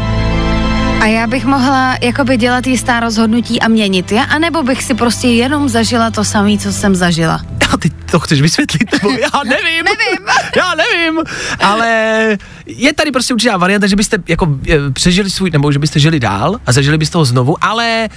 [1.01, 5.27] A já bych mohla jakoby dělat jistá rozhodnutí a měnit je, anebo bych si prostě
[5.27, 7.41] jenom zažila to samé, co jsem zažila.
[7.73, 9.85] A ty to chceš vysvětlit, nebo já nevím.
[9.85, 10.27] Nevím.
[10.57, 11.23] já nevím,
[11.59, 15.99] ale je tady prostě určitá varianta, že byste jako e, přežili svůj, nebo že byste
[15.99, 18.09] žili dál a zažili byste ho znovu, ale e,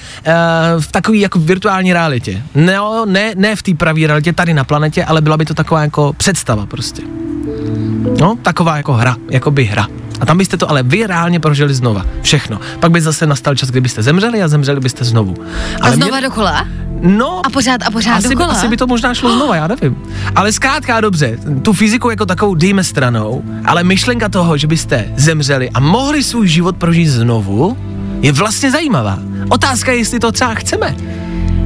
[0.80, 2.42] v takové jako virtuální realitě.
[2.54, 5.82] Ne, ne, ne v té pravé realitě tady na planetě, ale byla by to taková
[5.82, 7.02] jako představa prostě.
[8.20, 9.86] No, taková jako hra, jako by hra.
[10.20, 12.06] A tam byste to ale vy reálně prožili znova.
[12.22, 12.60] Všechno.
[12.80, 15.34] Pak by zase nastal čas, kdy byste zemřeli a zemřeli byste znovu.
[15.80, 16.66] A Ale znova mě- dokola?
[17.02, 18.52] No, A pořád a pořád asi, by, dokola.
[18.52, 19.96] asi by to možná šlo znova, já nevím.
[20.36, 25.08] Ale zkrátka a dobře, tu fyziku jako takovou dejme stranou, ale myšlenka toho, že byste
[25.16, 27.76] zemřeli a mohli svůj život prožít znovu,
[28.22, 29.18] je vlastně zajímavá.
[29.48, 30.96] Otázka je, jestli to třeba chceme.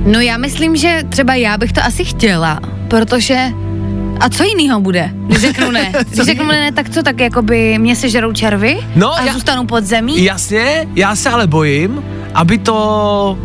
[0.07, 3.49] No já myslím, že třeba já bych to asi chtěla, protože
[4.25, 5.93] a co jinýho bude, když řeknu ne?
[6.09, 9.85] Když řeknu ne, tak co, tak jakoby mě sežerou červy No, a já- zůstanu pod
[9.85, 10.25] zemí?
[10.25, 13.39] Jasně, já se ale bojím, aby to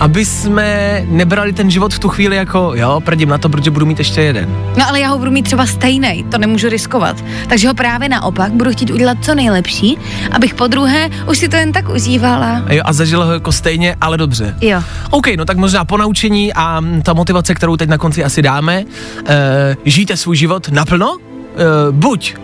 [0.00, 3.86] aby jsme nebrali ten život v tu chvíli jako, jo, prdím na to, protože budu
[3.86, 4.56] mít ještě jeden.
[4.76, 7.24] No ale já ho budu mít třeba stejný, to nemůžu riskovat.
[7.48, 9.98] Takže ho právě naopak budu chtít udělat co nejlepší,
[10.30, 12.62] abych po druhé už si to jen tak užívala.
[12.66, 14.56] A, jo, a zažila ho jako stejně, ale dobře.
[14.60, 14.82] Jo.
[15.10, 18.84] OK, no tak možná po naučení a ta motivace, kterou teď na konci asi dáme,
[19.26, 22.34] e, žijte svůj život naplno, e, buď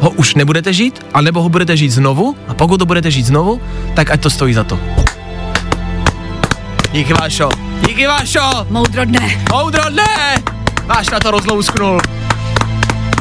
[0.00, 3.60] ho už nebudete žít, anebo ho budete žít znovu a pokud to budete žít znovu,
[3.94, 4.78] tak ať to stojí za to.
[6.92, 7.48] Díky Vášo,
[7.86, 9.44] díky Vášo, Moudro dne.
[9.50, 10.34] moudro ne,
[10.86, 12.00] Váš na to rozlousknul,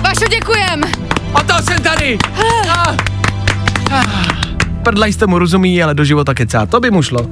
[0.01, 0.81] Vašo, děkujem.
[1.33, 2.17] o to jsem tady.
[2.69, 2.95] Ah.
[3.91, 4.05] Ah.
[4.83, 7.27] Prdla jste mu rozumí, ale do života kecá, to by mu šlo.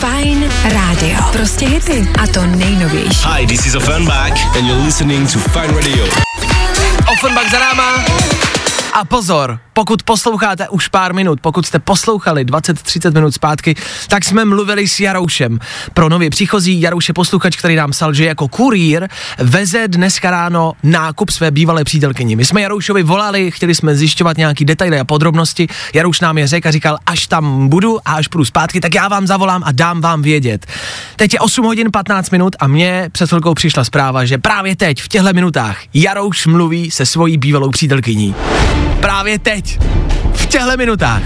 [0.00, 1.18] Fajn rádio.
[1.32, 2.08] Prostě hity.
[2.22, 3.28] A to nejnovější.
[3.38, 6.04] Hi, this is Offenbach and you're listening to Fine Radio.
[7.12, 8.04] Offenbach za náma.
[8.98, 13.74] A pozor, pokud posloucháte už pár minut, pokud jste poslouchali 20-30 minut zpátky,
[14.08, 15.58] tak jsme mluvili s Jaroušem.
[15.94, 19.08] Pro nově příchozí Jarouš je posluchač, který nám psal, že jako kurýr
[19.38, 22.36] veze dneska ráno nákup své bývalé přítelkyni.
[22.36, 25.68] My jsme Jaroušovi volali, chtěli jsme zjišťovat nějaký detaily a podrobnosti.
[25.94, 29.08] Jarouš nám je řekl a říkal, až tam budu a až půjdu zpátky, tak já
[29.08, 30.66] vám zavolám a dám vám vědět.
[31.16, 35.02] Teď je 8 hodin 15 minut a mně před chvilkou přišla zpráva, že právě teď,
[35.02, 38.34] v těchto minutách, Jarouš mluví se svojí bývalou přítelkyní.
[39.00, 39.78] Právě teď,
[40.32, 41.22] v těchto minutách.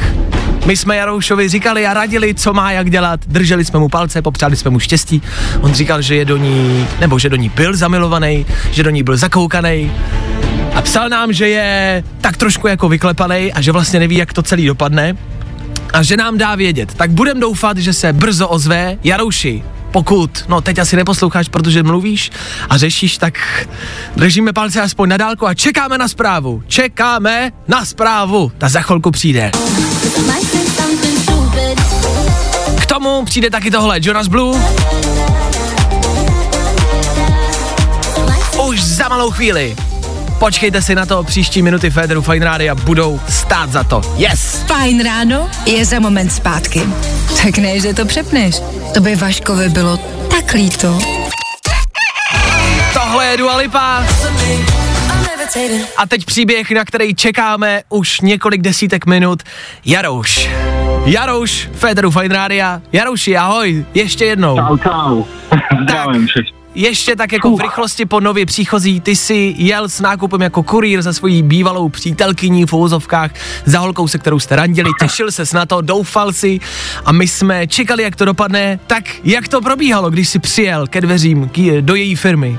[0.67, 4.57] My jsme Jaroušovi říkali a radili, co má jak dělat, drželi jsme mu palce, popřáli
[4.57, 5.23] jsme mu štěstí.
[5.61, 9.03] On říkal, že je do ní, nebo že do ní byl zamilovaný, že do ní
[9.03, 9.93] byl zakoukaný.
[10.75, 14.43] A psal nám, že je tak trošku jako vyklepaný a že vlastně neví, jak to
[14.43, 15.17] celý dopadne.
[15.93, 16.95] A že nám dá vědět.
[16.95, 19.63] Tak budem doufat, že se brzo ozve Jarouši.
[19.93, 22.31] Pokud, no teď asi neposloucháš, protože mluvíš
[22.71, 23.39] a řešíš, tak
[24.17, 26.63] držíme palce aspoň na dálku a čekáme na zprávu.
[26.67, 28.53] Čekáme na zprávu.
[28.59, 29.51] Ta za chvilku přijde.
[32.81, 34.61] K tomu přijde taky tohle Jonas Blue.
[38.69, 39.77] Už za malou chvíli.
[40.39, 44.01] Počkejte si na to, příští minuty Federu Fine Rádia budou stát za to.
[44.17, 44.65] Yes!
[44.67, 46.83] Fajn ráno je za moment zpátky.
[47.43, 48.61] Tak ne, že to přepneš.
[48.95, 49.97] To by Vaškovi bylo
[50.31, 50.99] tak líto.
[52.93, 54.05] Tohle je Dua Lipa.
[55.97, 59.43] A teď příběh, na který čekáme už několik desítek minut.
[59.85, 60.51] Jarouš.
[61.05, 62.81] Jarouš, Federu Fine Rádia.
[62.93, 64.57] Jarouši, ahoj, ještě jednou.
[64.57, 65.25] Čau, čau.
[65.83, 66.62] Zdravím všechny.
[66.75, 71.03] Ještě tak jako v rychlosti po nově příchozí, ty si jel s nákupem jako kurýr
[71.03, 73.31] za svojí bývalou přítelkyní v úvozovkách,
[73.65, 76.61] za holkou, se kterou jste randili, těšil ses na to, doufal si
[77.05, 78.79] a my jsme čekali, jak to dopadne.
[78.87, 82.59] Tak jak to probíhalo, když si přijel ke dveřím k, do její firmy?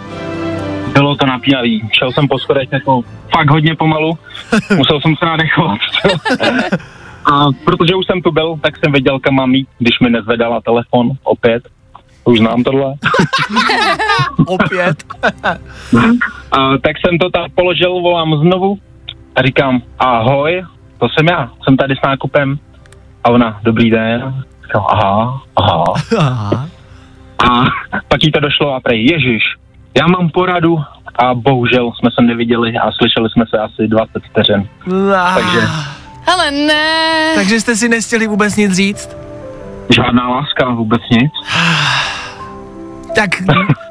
[0.93, 1.89] Bylo to napínavý.
[1.99, 3.01] Šel jsem po schodech jako
[3.35, 4.17] fakt hodně pomalu.
[4.75, 5.79] Musel jsem se nadechovat.
[7.25, 10.61] A protože už jsem tu byl, tak jsem věděl, kam mám jít, když mi nezvedala
[10.61, 11.63] telefon opět.
[12.23, 12.93] Už znám tohle.
[14.47, 15.03] Opět.
[16.51, 18.77] A, tak jsem to tam položil, volám znovu
[19.35, 20.63] a říkám, ahoj,
[20.97, 22.59] to jsem já, jsem tady s nákupem.
[23.23, 24.43] A ona, dobrý den.
[24.63, 25.83] Říkám, aha, aha.
[26.17, 26.67] Aha.
[27.49, 27.63] A
[28.07, 29.43] pak jí to došlo a prej, ježiš,
[29.97, 30.77] já mám poradu
[31.15, 34.67] a bohužel jsme se neviděli a slyšeli jsme se asi 20 vteřin.
[35.35, 35.67] Takže
[36.33, 37.31] Ale ne.
[37.35, 39.17] Takže jste si nestihli vůbec nic říct?
[39.89, 41.31] Žádná láska, vůbec nic.
[43.15, 43.29] Tak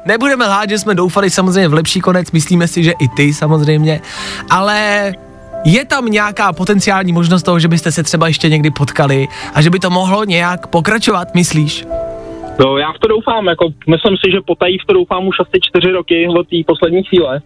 [0.05, 4.01] nebudeme lhát, že jsme doufali samozřejmě v lepší konec, myslíme si, že i ty samozřejmě,
[4.49, 5.11] ale
[5.65, 9.69] je tam nějaká potenciální možnost toho, že byste se třeba ještě někdy potkali a že
[9.69, 11.85] by to mohlo nějak pokračovat, myslíš?
[12.59, 15.59] No já v to doufám, jako myslím si, že potají v to doufám už asi
[15.61, 17.41] čtyři roky od té poslední chvíle.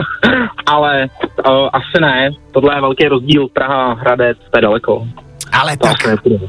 [0.66, 1.08] Ale
[1.48, 5.06] uh, asi ne, tohle je velký rozdíl, Praha, Hradec, to je daleko.
[5.60, 5.96] Ale tak,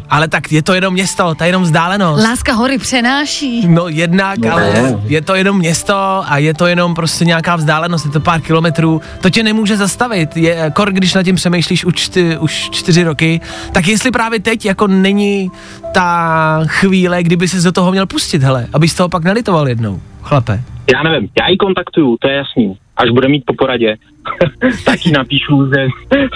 [0.10, 2.24] ale tak je to jenom město, to je jenom vzdálenost.
[2.24, 3.68] Láska hory přenáší.
[3.68, 4.52] No jednak, No.
[4.54, 8.42] ale je to jenom město a je to jenom prostě nějaká vzdálenost, je to pár
[8.42, 10.38] kilometrů, to tě nemůže zastavit.
[10.38, 13.42] Je, kor, když nad tím přemýšlíš už, čty, už čtyři roky,
[13.72, 15.52] tak jestli právě teď jako není
[15.94, 20.62] ta chvíle, kdyby se do toho měl pustit, hele, abys toho pak nelitoval jednou, chlape.
[20.94, 22.78] Já nevím, já ji kontaktuju, to je jasný.
[22.98, 23.96] Až bude mít po poradě,
[24.86, 25.88] tak jí napíšu, že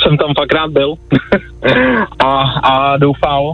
[0.04, 0.94] jsem tam fakt rád byl
[2.20, 3.54] a, a doufal.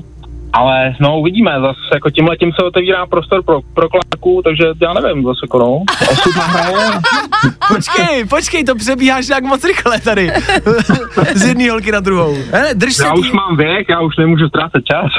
[0.54, 4.94] Ale no uvidíme, zase jako tímhle tím se otevírá prostor pro, pro klaku, takže já
[4.94, 6.78] nevím, zase jako no, osud nahraje.
[7.68, 10.32] Počkej, počkej, to přebíháš jak moc rychle tady.
[11.36, 12.38] Z jedné holky na druhou.
[12.52, 13.20] Hele, drž se Já tý...
[13.20, 15.12] už mám věk, já už nemůžu ztrácet čas.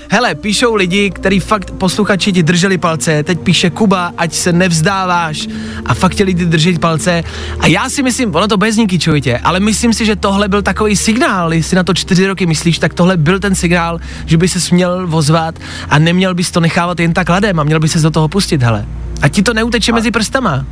[0.10, 5.48] Hele, píšou lidi, který fakt posluchači ti drželi palce, teď píše Kuba, ať se nevzdáváš
[5.86, 7.22] a fakt ti lidi držet palce.
[7.60, 10.62] A já si myslím, ono to bez níky čujitě, ale myslím si, že tohle byl
[10.62, 14.48] takový signál, jestli na to čtyři roky myslíš, tak tohle byl ten signál, že by
[14.48, 15.58] se měl vozvat
[15.90, 18.62] a neměl bys to nechávat jen tak ladem a měl by se do toho pustit,
[18.62, 18.86] hele.
[19.22, 20.64] A ti to neuteče mezi prstama.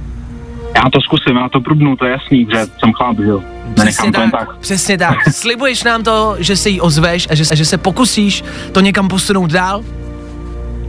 [0.76, 3.42] Já to zkusím, já to prubnu, to je jasný, že jsem chlap, že jo.
[3.74, 4.56] Přesně tak, tak.
[4.56, 5.14] přesně tak.
[5.32, 9.08] Slibuješ nám to, že se jí ozveš a že, a že se pokusíš to někam
[9.08, 9.84] posunout dál?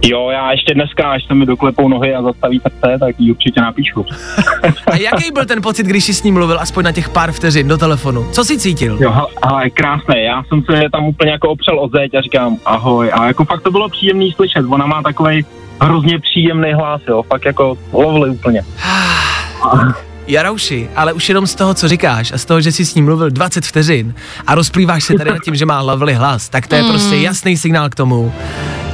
[0.07, 3.61] Jo, já ještě dneska, až se mi doklepou nohy a zastaví srdce, tak ji určitě
[3.61, 4.05] napíšu.
[4.87, 7.67] A jaký byl ten pocit, když jsi s ním mluvil aspoň na těch pár vteřin
[7.67, 8.27] do telefonu?
[8.31, 8.97] Co jsi cítil?
[9.01, 13.11] Jo, ale krásné, já jsem se tam úplně jako opřel o zeď a říkám ahoj
[13.13, 15.45] a jako fakt to bylo příjemný slyšet, ona má takový
[15.81, 18.61] hrozně příjemný hlas, jo, fakt jako lovili úplně.
[20.27, 23.05] Jarouši, ale už jenom z toho, co říkáš a z toho, že jsi s ním
[23.05, 24.13] mluvil 20 vteřin
[24.47, 27.57] a rozplýváš se tady nad tím, že má lovely hlas, tak to je prostě jasný
[27.57, 28.33] signál k tomu,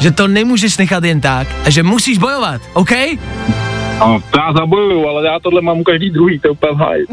[0.01, 2.91] že to nemůžeš nechat jen tak a že musíš bojovat, OK?
[3.99, 6.71] No, to já zabojuju, ale já tohle mám u každý druhý, to je úplně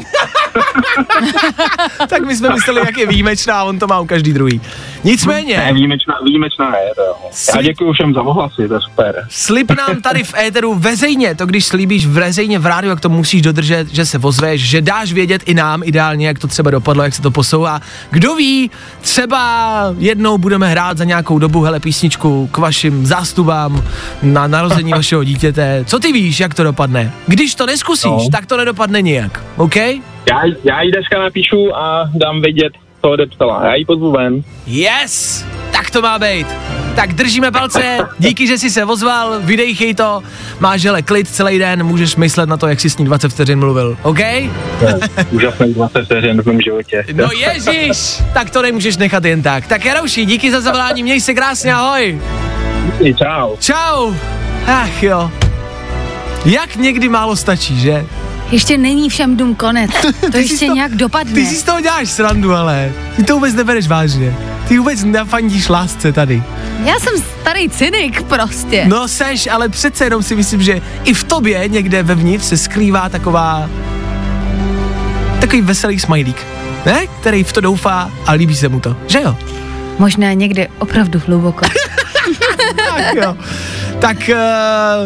[2.09, 4.61] tak my jsme mysleli, jak je výjimečná, a on to má u každý druhý.
[5.05, 7.15] Ne, Nicméně, výjimečná, výjimečná je to jo.
[7.25, 9.27] Já Slib- děkuji všem za ohlasy, to je super.
[9.31, 13.43] slib nám tady v éteru veřejně, to když slíbíš veřejně v rádiu, jak to musíš
[13.43, 17.15] dodržet, že se ozveš, že dáš vědět i nám ideálně, jak to třeba dopadlo, jak
[17.15, 17.81] se to posouvá.
[18.11, 18.71] Kdo ví,
[19.01, 23.85] třeba jednou budeme hrát za nějakou dobu, hele, písničku k vašim zástupám
[24.23, 25.85] na narození vašeho dítěte.
[25.87, 27.13] Co ty víš, jak to dopadne?
[27.27, 28.29] Když to neskusíš, No.
[28.33, 29.77] tak to nedopadne nijak, OK?
[29.77, 33.67] Já, já jí dneska napíšu a dám vědět, co odepsala.
[33.67, 34.43] Já jí pozvu ven.
[34.67, 35.45] Yes!
[35.73, 36.47] Tak to má být.
[36.97, 40.23] Tak držíme palce, díky, že jsi se ozval, vydejchej to,
[40.61, 43.59] máš hele klid celý den, můžeš myslet na to, jak jsi s ní 20 vteřin
[43.59, 44.19] mluvil, OK?
[45.31, 47.05] Úžasný 20 vteřin v mém životě.
[47.13, 49.67] No ježíš, tak to nemůžeš nechat jen tak.
[49.67, 52.21] Tak Jarouši, díky za zavolání, měj se krásně, ahoj.
[53.17, 53.57] Čau.
[53.61, 54.15] Čau.
[54.67, 55.31] Ach jo.
[56.45, 58.07] Jak někdy málo stačí, že?
[58.51, 59.91] Ještě není všem dům konec.
[60.33, 61.33] To ještě to- nějak dopadne.
[61.33, 64.35] Ty si z toho děláš srandu, ale ty to vůbec nebereš vážně.
[64.69, 66.43] Ty vůbec nefandíš lásce tady.
[66.85, 68.85] Já jsem starý cynik prostě.
[68.89, 73.09] No seš, ale přece jenom si myslím, že i v tobě někde vevnitř se skrývá
[73.09, 73.71] taková
[75.41, 76.47] takový veselý smajlík,
[76.87, 77.07] ne?
[77.21, 79.37] Který v to doufá a líbí se mu to, že jo?
[79.99, 81.65] Možná někde opravdu hluboko.
[82.77, 83.37] Tak jo.
[83.99, 84.17] Tak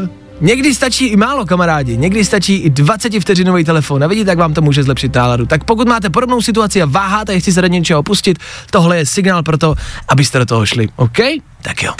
[0.02, 0.08] uh,
[0.42, 1.96] někdy stačí i málo, kamarádi.
[1.96, 5.46] Někdy stačí i 20 vteřinový telefon a vidíte, jak vám to může zlepšit náladu.
[5.46, 8.38] Tak pokud máte podobnou situaci a váháte, jestli se do něčeho pustit,
[8.70, 9.74] tohle je signál pro to,
[10.08, 10.88] abyste do toho šli.
[10.96, 11.18] OK?
[11.62, 11.92] Tak jo.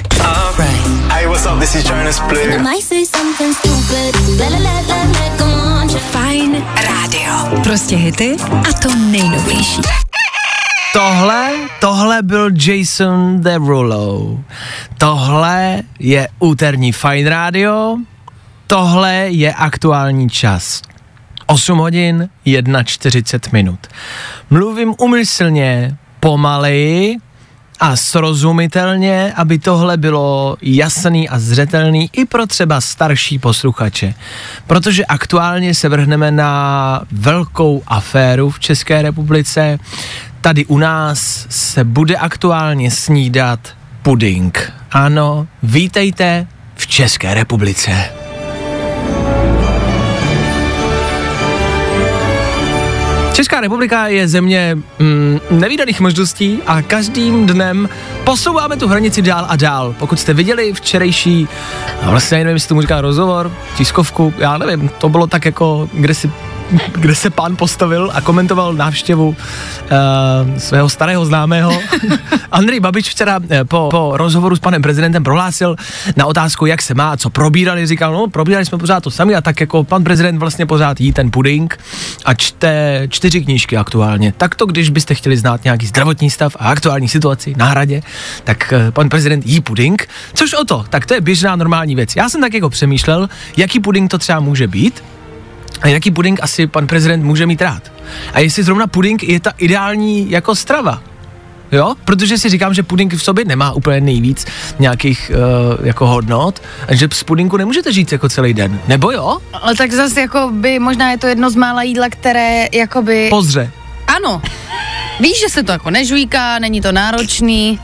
[1.09, 1.61] Hey, what's up?
[1.61, 2.59] This is Jonas Blue.
[2.59, 4.39] might say something stupid.
[4.39, 7.61] Let, let, let, let, let, come on, just Fajn rádio.
[7.63, 8.37] Prostě hity
[8.69, 9.83] a to nejnovější.
[10.93, 14.39] Tohle, tohle byl Jason Derulo.
[14.99, 17.97] Tohle je úterní Fine Radio.
[18.73, 20.83] Tohle je aktuální čas.
[21.47, 23.79] 8 hodin 1,40 minut.
[24.51, 27.17] Mluvím umyslně pomaleji
[27.81, 34.15] a srozumitelně, aby tohle bylo jasný a zřetelný i pro třeba starší posluchače.
[34.67, 39.79] Protože aktuálně se vrhneme na velkou aféru v České republice.
[40.41, 43.61] Tady u nás se bude aktuálně snídat
[44.03, 44.73] puding.
[44.93, 48.22] Ano, vítejte v České republice.
[53.33, 57.89] Česká republika je země mm, nevýdaných možností a každým dnem
[58.25, 59.95] posouváme tu hranici dál a dál.
[59.99, 61.49] Pokud jste viděli včerejší,
[62.03, 66.31] vlastně nevím, jestli tomu říká rozhovor, tiskovku, já nevím, to bylo tak jako, kde si
[66.93, 69.37] kde se pán postavil a komentoval návštěvu uh,
[70.59, 71.73] svého starého známého.
[72.53, 75.77] Andrej Babič včera eh, po, po rozhovoru s panem prezidentem prohlásil
[76.17, 79.41] na otázku, jak se má, co probírali, říkal, no probírali jsme pořád to sami a
[79.41, 81.79] tak jako pan prezident vlastně pořád jí ten puding
[82.25, 84.33] a čte čtyři knížky aktuálně.
[84.37, 88.03] Tak to, když byste chtěli znát nějaký zdravotní stav a aktuální situaci na hradě,
[88.45, 92.17] tak eh, pan prezident jí puding, což o to, tak to je běžná normální věc.
[92.17, 95.03] Já jsem tak jako přemýšlel, jaký puding to třeba může být,
[95.83, 97.93] a jaký puding asi pan prezident může mít rád.
[98.33, 101.03] A jestli zrovna puding je ta ideální jako strava.
[101.73, 104.47] Jo, protože si říkám, že puding v sobě nemá úplně nejvíc
[104.79, 108.81] nějakých uh, jako hodnot a že z pudinku nemůžete žít jako celý den.
[108.89, 109.39] Nebo jo?
[109.53, 113.27] Ale tak zase jako by, možná je to jedno z mála jídla, které jakoby...
[113.31, 113.71] Pozře.
[114.07, 114.43] Ano.
[115.21, 117.81] Víš, že se to jako nežvíká, není to náročný.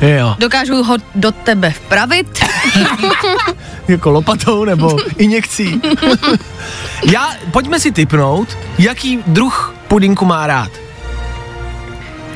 [0.00, 0.36] Jo.
[0.38, 2.44] Dokážu ho do tebe vpravit.
[3.88, 5.80] Jako lopatou nebo injekcí.
[7.12, 10.70] Já, pojďme si typnout, jaký druh pudinku má rád.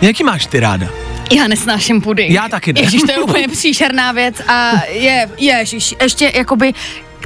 [0.03, 0.87] Jaký máš ty ráda?
[1.33, 2.31] Já nesnáším puding.
[2.31, 2.81] Já taky ne.
[2.81, 6.75] Ježíš, to je úplně příšerná věc a je, ježíš, ještě jakoby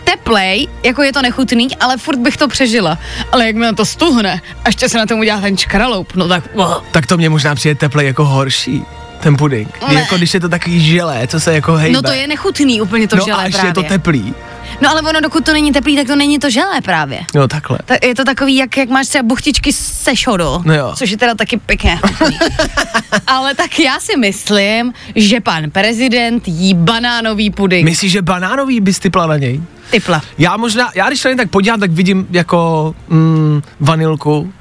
[0.04, 2.98] teplej, jako je to nechutný, ale furt bych to přežila.
[3.32, 6.44] Ale jak mi to stuhne a ještě se na tom udělá ten čkraloup, no tak
[6.54, 6.74] oh.
[6.90, 8.82] Tak to mě možná přijde teple jako horší,
[9.26, 9.68] ten puding.
[9.88, 9.94] Ne.
[9.94, 11.94] Jako když je to takový želé, co se jako hejbe.
[11.94, 13.70] No to je nechutný úplně to no želé a ještě právě.
[13.70, 14.34] je to teplý.
[14.80, 17.20] No ale ono, dokud to není teplý, tak to není to želé právě.
[17.34, 17.78] No takhle.
[17.84, 20.92] Ta, je to takový, jak, jak máš třeba buchtičky se šodo, No jo.
[20.96, 22.38] což je teda taky pěkně chutný.
[23.26, 27.84] Ale tak já si myslím, že pan prezident jí banánový puding.
[27.84, 29.60] Myslíš, že banánový bys typla na něj?
[29.90, 30.22] Typla.
[30.38, 34.52] Já možná, já když se tak podívám, tak vidím jako mm, vanilku,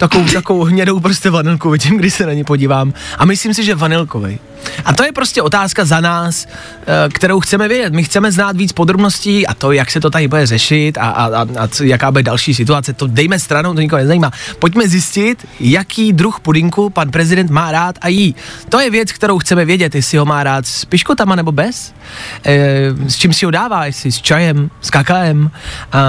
[0.00, 2.92] takovou, takovou hnědou prostě vanilku vidím, když se na ně podívám.
[3.18, 4.38] A myslím si, že vanilkovej.
[4.84, 7.92] A to je prostě otázka za nás, eh, kterou chceme vědět.
[7.92, 11.26] My chceme znát víc podrobností a to, jak se to tady bude řešit a, a,
[11.26, 14.30] a, a jaká bude další situace, to dejme stranou, to nikoho nezajímá.
[14.58, 18.34] Pojďme zjistit, jaký druh pudinku pan prezident má rád a jí.
[18.68, 21.94] To je věc, kterou chceme vědět, jestli ho má rád s piškotama nebo bez,
[22.44, 25.50] e, s čím si ho dává, jestli s čajem, s kakaem
[25.92, 26.00] a,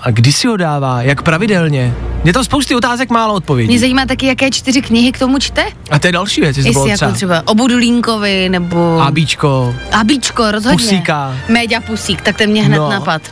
[0.00, 1.94] a kdy si ho dává, jak pravidelně.
[2.24, 3.68] Je to spousty otázek, málo odpovědí.
[3.68, 5.64] Mě zajímá taky, jaké čtyři knihy k tomu čte.
[5.90, 7.12] A to je další věc, jestli jako třeba.
[7.12, 9.00] třeba o Budulínkovi nebo...
[9.00, 9.74] Abíčko.
[9.92, 10.76] Abíčko, rozhodně.
[10.78, 11.36] Pusíka.
[11.48, 12.90] Méďa Pusík, tak ten mě hned No.
[12.98, 13.22] napad.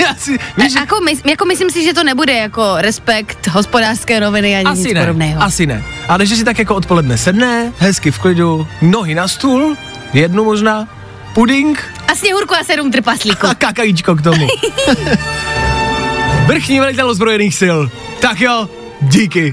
[0.00, 4.56] Já si, A, jako, my, jako myslím si, že to nebude jako respekt hospodářské noviny
[4.56, 5.42] ani Asi nic ne, podobného.
[5.42, 5.84] asi ne.
[6.08, 9.76] Ale že si tak jako odpoledne sedne, hezky v klidu, nohy na stůl,
[10.12, 10.88] jednu možná,
[11.34, 13.46] puding A sněhurku a sedm trpaslíků.
[13.50, 14.46] a kakajíčko k tomu.
[16.46, 17.78] Vrchní velitel ozbrojených sil.
[18.24, 18.68] Tak jo,
[19.00, 19.52] díky.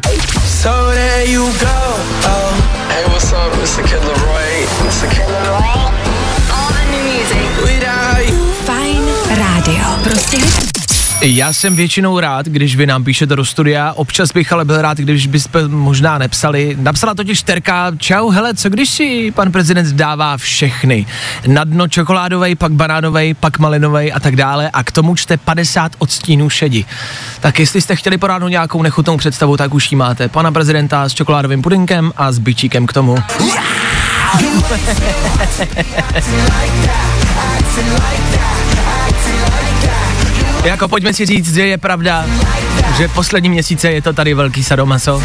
[0.61, 1.67] So there you go.
[2.23, 2.53] Oh.
[2.89, 3.53] Hey, what's up?
[3.59, 3.83] Mr.
[3.83, 4.65] Killer Roy.
[4.87, 5.09] Mr.
[5.09, 5.91] Killer Roy.
[7.63, 8.53] Without you.
[8.65, 9.83] Fajn rádio.
[10.03, 10.80] Prostě hity.
[11.23, 14.97] Já jsem většinou rád, když vy nám píšete do studia, občas bych ale byl rád,
[14.97, 16.77] když byste možná nepsali.
[16.79, 21.05] Napsala totiž Terka, čau, hele, co když si pan prezident dává všechny?
[21.47, 25.91] Na dno čokoládovej, pak banánovej, pak malinovej a tak dále a k tomu čte 50
[25.97, 26.85] odstínů šedi.
[27.39, 30.29] Tak jestli jste chtěli porádat nějakou nechutnou představu, tak už ji máte.
[30.29, 33.15] Pana prezidenta s čokoládovým pudinkem a s bičíkem k tomu.
[40.63, 42.25] Jako pojďme si říct, že je pravda,
[42.97, 45.23] že poslední měsíce je to tady velký sadomaso.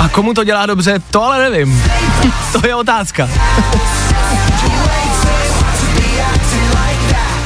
[0.00, 1.84] A komu to dělá dobře, to ale nevím.
[2.52, 3.28] To je otázka.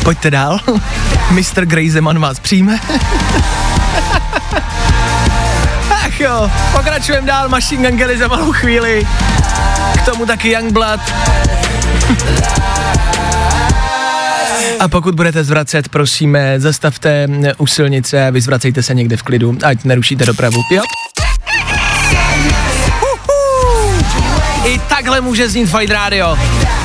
[0.03, 0.61] Pojďte dál.
[1.31, 1.65] Mr.
[1.65, 2.81] Greyzeman vás přijme.
[5.91, 9.07] Ach jo, pokračujeme dál, Machine Gun za malou chvíli.
[9.99, 11.01] K tomu taky Youngblood.
[14.81, 20.25] A pokud budete zvracet, prosíme, zastavte u silnice vyzvracejte se někde v klidu, ať nerušíte
[20.25, 20.63] dopravu.
[20.71, 20.83] Jo?
[24.65, 26.39] I takhle může znít Fight Radio.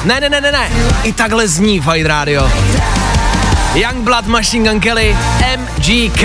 [0.05, 0.69] Ne, ne, ne, ne, ne.
[1.03, 2.51] I takhle zní Fight Radio.
[3.75, 5.17] Youngblood Machine Gun Kelly,
[5.57, 6.23] MGK.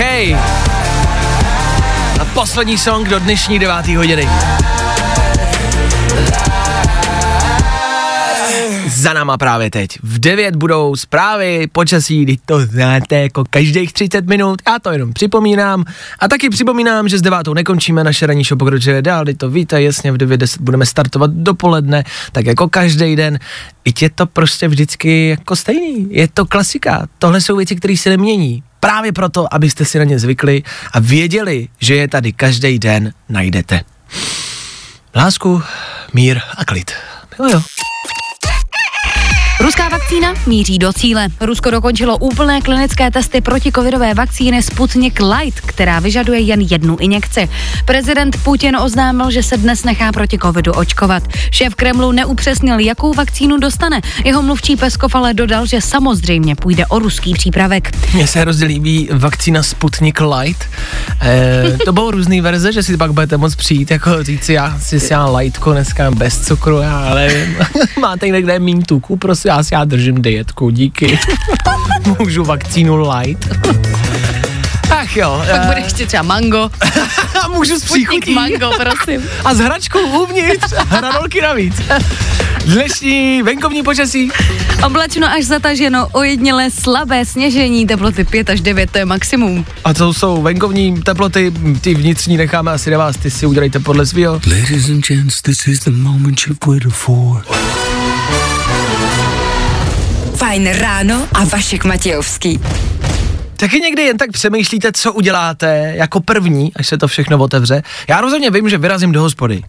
[2.19, 4.29] A poslední song do dnešní devátý hodiny.
[8.97, 9.99] Za náma právě teď.
[10.03, 15.13] V 9 budou zprávy, počasí, teď to znáte jako každých 30 minut, já to jenom
[15.13, 15.85] připomínám.
[16.19, 19.81] A taky připomínám, že s devátou nekončíme, naše ranní show pokračuje dál, teď to víte,
[19.81, 23.39] jasně v 9.10 budeme startovat dopoledne, tak jako každý den.
[23.85, 28.09] I je to prostě vždycky jako stejný, je to klasika, tohle jsou věci, které se
[28.09, 28.63] nemění.
[28.79, 33.81] Právě proto, abyste si na ně zvykli a věděli, že je tady každý den najdete.
[35.15, 35.61] Lásku,
[36.13, 36.91] mír a klid.
[37.39, 37.61] Jo, jo.
[39.59, 41.27] Ruská vakcína míří do cíle.
[41.41, 47.49] Rusko dokončilo úplné klinické testy proti covidové vakcíny Sputnik Light, která vyžaduje jen jednu injekci.
[47.85, 51.23] Prezident Putin oznámil, že se dnes nechá proti covidu očkovat.
[51.51, 54.01] Šéf Kremlu neupřesnil, jakou vakcínu dostane.
[54.25, 57.91] Jeho mluvčí Peskov ale dodal, že samozřejmě půjde o ruský přípravek.
[58.13, 60.65] Mně se hrozně líbí vakcína Sputnik Light.
[61.21, 64.99] E, to bylo různé verze, že si pak budete moct přijít, jako říct já si
[64.99, 67.55] si já lightko dneska bez cukru, já nevím.
[68.01, 71.19] Máte někde mín tuku, prosím, já si já držím dietku, díky.
[72.19, 73.47] Můžu vakcínu light.
[74.89, 75.43] Ach Tak jo.
[75.51, 76.69] Pak eh, bude ještě třeba mango.
[77.43, 78.33] a můžu s příchutí.
[78.33, 79.21] mango, prosím.
[79.45, 80.73] A s hračkou uvnitř.
[80.89, 81.81] Hranolky navíc.
[82.65, 84.31] Dnešní venkovní počasí.
[84.85, 89.65] Oblačno až zataženo, ojedinělé slabé sněžení, teploty 5 až 9, to je maximum.
[89.83, 94.05] A to jsou venkovní teploty, ty vnitřní necháme asi na vás, ty si udělejte podle
[94.05, 94.33] svého.
[94.33, 97.43] Ladies and gents, this is the moment you've waited for.
[100.37, 102.59] Fajn ráno a Vašek Matějovský.
[103.55, 107.83] Taky někdy jen tak přemýšlíte, co uděláte jako první, až se to všechno otevře.
[108.07, 109.63] Já rozhodně vím, že vyrazím do hospody.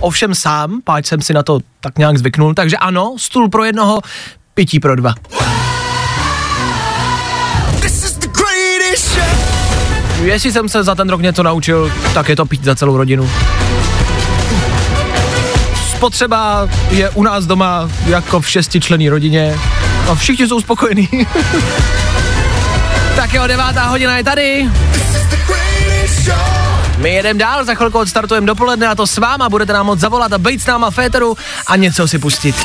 [0.00, 4.00] Ovšem sám, páč jsem si na to tak nějak zvyknul, takže ano, stůl pro jednoho,
[4.54, 5.14] pití pro dva.
[10.22, 13.30] Jestli jsem se za ten rok něco naučil, tak je to pít za celou rodinu.
[16.04, 19.58] Spotřeba je u nás doma jako v šestičlenný rodině
[20.08, 21.08] a všichni jsou spokojení.
[23.16, 24.70] tak jo, devátá hodina je tady.
[26.98, 30.32] My jedeme dál, za chvilku odstartujeme dopoledne a to s váma budete nám moc zavolat
[30.32, 31.36] a být s náma féteru
[31.66, 32.56] a něco si pustit.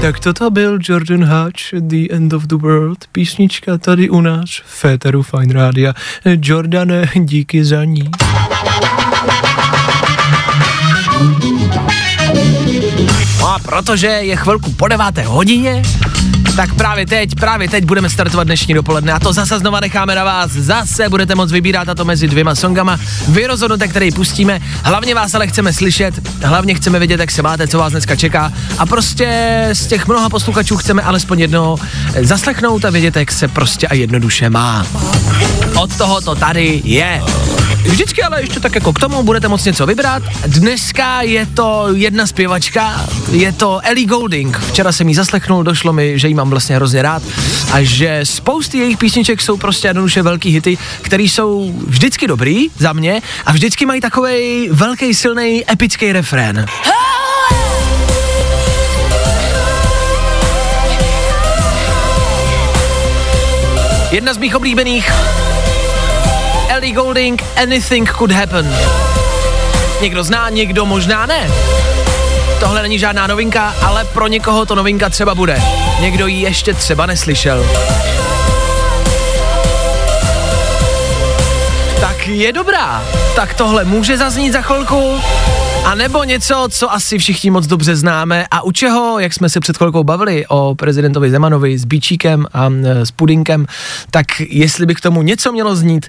[0.00, 4.80] Tak toto byl Jordan Hatch, The End of the World, písnička tady u nás v
[4.80, 5.94] féteru Fine Rádia.
[6.24, 8.10] Jordane, díky za ní.
[13.38, 15.82] No a protože je chvilku po deváté hodině,
[16.60, 20.24] tak právě teď, právě teď budeme startovat dnešní dopoledne a to zase znova necháme na
[20.24, 20.50] vás.
[20.50, 22.98] Zase budete moc vybírat a to mezi dvěma songama.
[23.28, 24.60] Vy rozhodnete, který pustíme.
[24.84, 28.52] Hlavně vás ale chceme slyšet, hlavně chceme vědět, jak se máte, co vás dneska čeká.
[28.78, 31.78] A prostě z těch mnoha posluchačů chceme alespoň jednoho
[32.20, 34.86] zaslechnout a vědět, jak se prostě a jednoduše má.
[35.80, 37.22] Od toho to tady je.
[37.82, 40.22] Vždycky ale ještě tak jako k tomu budete moc něco vybrat.
[40.46, 44.58] Dneska je to jedna zpěvačka, je to Ellie Golding.
[44.58, 47.22] Včera jsem jí zaslechnul, došlo mi, že jí mám vlastně hrozně rád
[47.72, 52.92] a že spousty jejich písniček jsou prostě jednoduše velký hity, které jsou vždycky dobrý za
[52.92, 56.66] mě a vždycky mají takový velký, silný, epický refrén.
[64.10, 65.12] Jedna z mých oblíbených
[66.80, 68.76] Ellie Golding, Anything Could Happen.
[70.02, 71.50] Někdo zná, někdo možná ne.
[72.60, 75.62] Tohle není žádná novinka, ale pro někoho to novinka třeba bude.
[76.00, 77.66] Někdo ji ještě třeba neslyšel.
[82.00, 83.04] Tak je dobrá.
[83.36, 85.20] Tak tohle může zaznít za chvilku.
[85.84, 89.60] A nebo něco, co asi všichni moc dobře známe a u čeho, jak jsme se
[89.60, 93.66] před chvilkou bavili o prezidentovi Zemanovi s Bíčíkem a e, s Pudinkem,
[94.10, 96.06] tak jestli by k tomu něco mělo znít,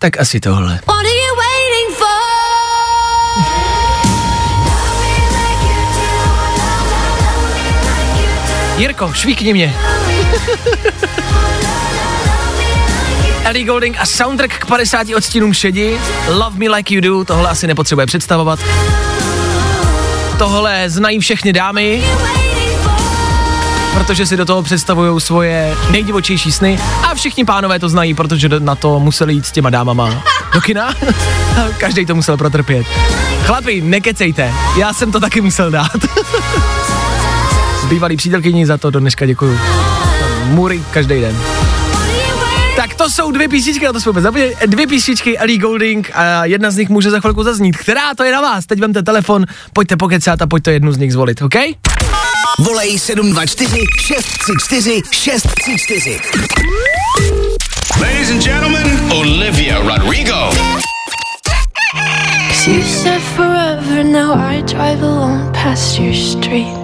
[0.00, 0.80] tak asi tohle.
[8.76, 9.76] Jirko, švíkni mě.
[13.44, 16.00] Ellie Golding a soundtrack k 50 odstínům šedi.
[16.28, 18.60] Love Me Like You Do, tohle asi nepotřebuje představovat.
[20.38, 22.02] Tohle znají všechny dámy,
[23.94, 28.74] protože si do toho představují svoje nejdivočejší sny a všichni pánové to znají, protože na
[28.74, 30.22] to museli jít s těma dámama
[30.54, 30.94] do kina.
[31.78, 32.86] Každý to musel protrpět.
[33.42, 35.90] Chlapi, nekecejte, já jsem to taky musel dát.
[37.88, 39.58] Bývalý přítelkyni za to do dneška děkuju.
[40.44, 41.36] Mury každý den.
[42.76, 44.56] Tak to jsou dvě písničky, na to jsme vůbec zapomněli.
[44.66, 47.76] Dvě písničky Ellie Golding a jedna z nich může za chvilku zaznít.
[47.76, 48.66] Která to je na vás?
[48.66, 51.54] Teď vemte telefon, pojďte pokecat a pojďte jednu z nich zvolit, OK?
[52.58, 56.20] Volej 724 634 634.
[58.00, 60.50] Ladies and gentlemen, Olivia Rodrigo.
[62.66, 66.79] You said forever, now I drive alone past your street.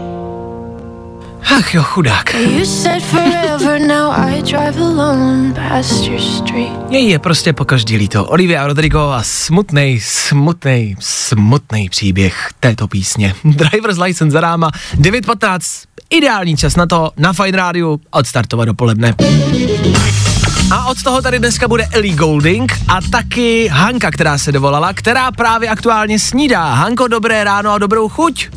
[1.58, 2.34] Ach jo, chudák.
[2.34, 6.72] You said forever, now I drive alone past your street.
[6.88, 8.24] Jej je prostě po každý líto.
[8.24, 13.34] Olivia Rodrigo a smutnej, smutnej, smutnej příběh této písně.
[13.44, 15.58] Driver's License za náma, 9.15,
[16.10, 19.14] ideální čas na to, na Fine Rádiu, odstartovat dopoledne.
[20.70, 25.32] A od toho tady dneska bude Ellie Golding a taky Hanka, která se dovolala, která
[25.32, 26.74] právě aktuálně snídá.
[26.74, 28.48] Hanko, dobré ráno a dobrou chuť.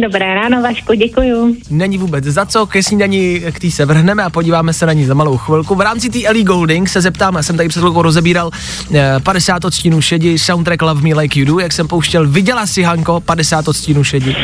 [0.00, 1.56] Dobré ráno, Vašku, děkuju.
[1.70, 5.04] Není vůbec za co, ke snídani k tý se vrhneme a podíváme se na ní
[5.04, 5.74] za malou chvilku.
[5.74, 8.50] V rámci té Ellie Golding se zeptám, já jsem tady před chvilkou rozebíral
[8.94, 12.28] eh, 50 odstínů šedi, soundtrack Love Me Like You Do, jak jsem pouštěl.
[12.28, 14.36] Viděla si, Hanko, 50 odstínů šedi?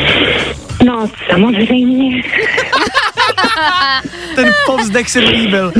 [0.85, 2.23] No, samozřejmě.
[4.35, 5.73] Ten povzdech se mi líbil.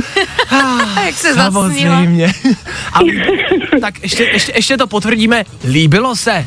[1.06, 1.68] Jak se zasnila.
[1.68, 2.32] Samozřejmě.
[2.92, 2.98] A,
[3.80, 5.44] tak ještě, ještě, ještě to potvrdíme.
[5.64, 6.46] Líbilo se.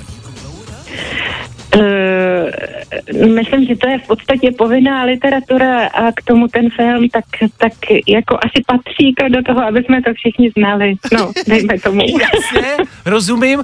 [1.75, 7.25] Uh, myslím, že to je v podstatě povinná literatura a k tomu ten film tak,
[7.57, 7.73] tak
[8.07, 10.93] jako asi patří to do toho, aby jsme to všichni znali.
[11.13, 12.01] No, dejme tomu.
[12.01, 13.63] Jasně, rozumím.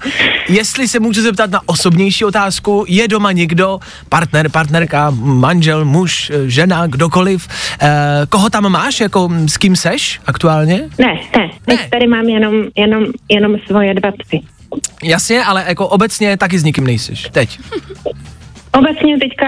[0.49, 6.87] Jestli se můžu zeptat na osobnější otázku, je doma někdo, partner, partnerka, manžel, muž, žena,
[6.87, 7.47] kdokoliv,
[7.81, 7.87] eh,
[8.29, 10.89] koho tam máš, jako s kým seš aktuálně?
[10.99, 14.41] Ne, ne, teď tady mám jenom, jenom, jenom svoje dva psy.
[15.03, 17.27] Jasně, ale jako obecně taky s nikým nejseš.
[17.31, 17.59] Teď.
[18.71, 19.45] Obecně teďka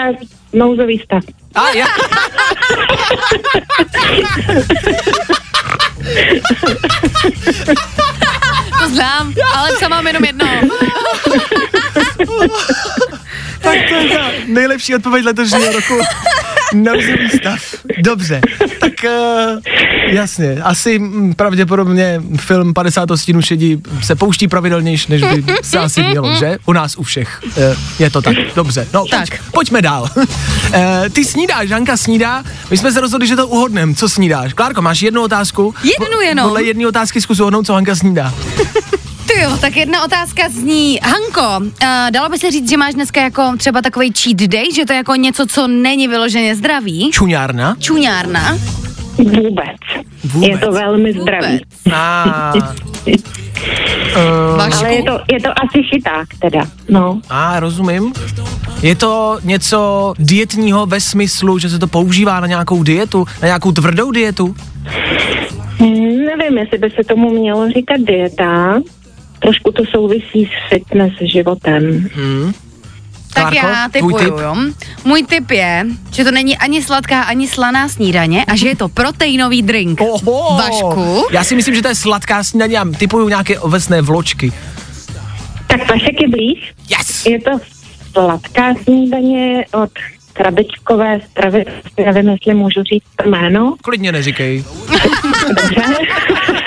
[0.54, 1.24] nouzový stav.
[1.56, 1.86] A já.
[8.80, 10.46] To znám, ale co mám jenom jedno.
[13.64, 16.00] tak to je ta nejlepší odpověď letošního roku.
[16.74, 17.60] Nouzový stav.
[18.00, 18.42] Dobře,
[18.80, 19.60] tak uh,
[20.08, 26.04] jasně, asi mm, pravděpodobně film 50 stínů šedí se pouští pravidelnější, než by se asi
[26.04, 26.58] mělo, že?
[26.66, 27.42] U nás u všech.
[27.44, 27.54] Uh,
[28.00, 28.88] je to tak, dobře.
[28.94, 29.30] No, tak.
[29.30, 30.10] Pojď, pojďme dál.
[30.16, 30.24] uh,
[31.14, 33.94] ty snídáš, Žanka snídá, my jsme se rozhodli, že to uhodneme.
[33.94, 34.54] Co snídáš?
[34.54, 35.76] Klárko, máš jednu otázku?
[35.84, 36.46] Jednu jenom.
[36.46, 38.34] Podle jedné otázky zkus uhodnout, co Hanka snídá.
[39.28, 43.22] Ty jo, tak jedna otázka zní, Hanko, uh, dalo by se říct, že máš dneska
[43.22, 47.12] jako třeba takový cheat day, že to je jako něco, co není vyloženě zdravý?
[47.12, 47.76] Čuňárna?
[47.80, 48.58] Čuňárna?
[49.18, 49.78] Vůbec.
[50.24, 50.50] Vůbec.
[50.50, 51.62] Je to velmi zdravý.
[51.94, 52.54] A,
[53.06, 57.22] uh, Ale je to, je to asi chyták teda, no.
[57.30, 58.14] A, rozumím.
[58.82, 63.72] Je to něco dietního ve smyslu, že se to používá na nějakou dietu, na nějakou
[63.72, 64.56] tvrdou dietu?
[65.78, 68.80] Hmm, nevím, jestli by se tomu mělo říkat dieta.
[69.44, 72.10] Trošku to souvisí s fitness životem.
[72.16, 72.54] Hmm.
[73.34, 74.28] Tak Klárko, já typuju, tip?
[74.28, 74.56] jo.
[75.06, 78.90] Můj tip je, že to není ani sladká, ani slaná snídaně a že je to
[78.90, 80.02] proteinový drink.
[80.02, 80.58] Oho.
[80.58, 81.28] Vašku?
[81.32, 84.52] Já si myslím, že to je sladká snídaně, já typuju nějaké ovesné vločky.
[85.68, 86.74] Tak Vašek je blíž.
[86.90, 87.26] Yes!
[87.26, 87.52] Je to
[88.12, 89.90] sladká snídaně od
[90.34, 91.66] krabičkové stravy.
[92.06, 93.76] Nevím, jestli můžu říct jméno.
[93.82, 94.64] Klidně neříkej.
[95.48, 95.84] Dobře.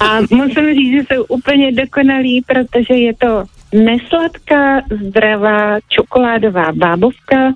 [0.00, 7.52] A musím říct, že jsou úplně dokonalí, protože je to nesladká, zdravá čokoládová bábovka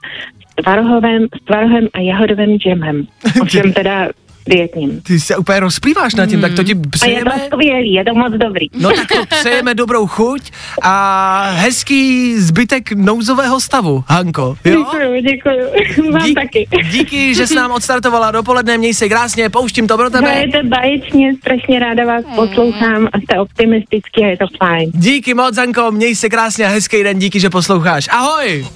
[0.51, 3.07] s tvarohovým, s tvarohem a jahodovým džemem.
[3.43, 4.09] Ovšem teda
[4.49, 5.01] dietním.
[5.01, 7.33] Ty se úplně rozplýváš nad tím, tak to ti A je to přejeme.
[7.47, 8.67] skvělý, je to moc dobrý.
[8.81, 10.51] No tak to přejeme dobrou chuť
[10.83, 14.57] a hezký zbytek nouzového stavu, Hanko.
[14.65, 14.85] Jo?
[14.85, 16.13] Děkuju, děkuju.
[16.13, 16.69] Vám Dík- taky.
[16.91, 20.29] Díky, že jsi nám odstartovala dopoledne, měj se krásně, pouštím to pro tebe.
[20.31, 24.91] Hrajete báječně, strašně ráda vás poslouchám a jste optimistický a je to fajn.
[24.95, 28.09] Díky moc, Hanko, měj se krásně a hezký den, díky, že posloucháš.
[28.11, 28.67] Ahoj!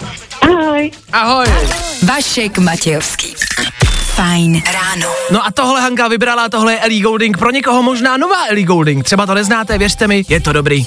[0.43, 0.91] Ahoj.
[1.13, 1.47] Ahoj!
[2.07, 3.35] Vašek Matějovský.
[4.19, 5.15] Fajn ráno.
[5.31, 9.05] No a tohle Hanka vybrala, tohle je Ellie Goulding, pro někoho možná nová Ellie Goulding,
[9.05, 10.85] třeba to neznáte, věřte mi, je to dobrý.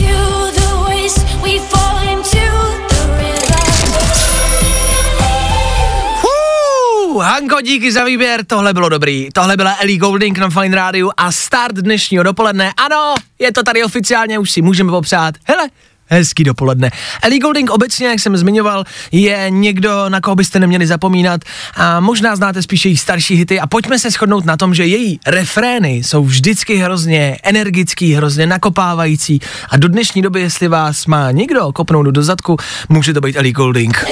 [7.19, 9.29] Hanko, díky za výběr, tohle bylo dobrý.
[9.33, 12.73] Tohle byla Ellie Goulding na Fine Radio a start dnešního dopoledne.
[12.77, 15.35] Ano, je to tady oficiálně, už si můžeme popřát.
[15.45, 15.69] Hele,
[16.11, 16.91] Hezký dopoledne.
[17.21, 21.41] Ellie Goulding obecně, jak jsem zmiňoval, je někdo, na koho byste neměli zapomínat
[21.75, 25.19] a možná znáte spíše její starší hity a pojďme se shodnout na tom, že její
[25.27, 29.39] refrény jsou vždycky hrozně energický, hrozně nakopávající
[29.69, 32.57] a do dnešní doby, jestli vás má někdo kopnout do zadku,
[32.89, 34.05] může to být Ellie Goulding.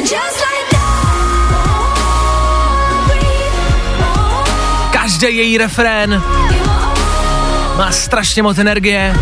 [4.91, 6.23] Každý její refrén
[7.77, 9.15] má strašně moc energie.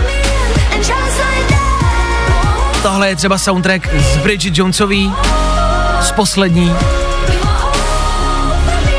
[2.88, 5.13] Tohle je třeba soundtrack z Bridget Jonesový,
[6.01, 6.73] z poslední.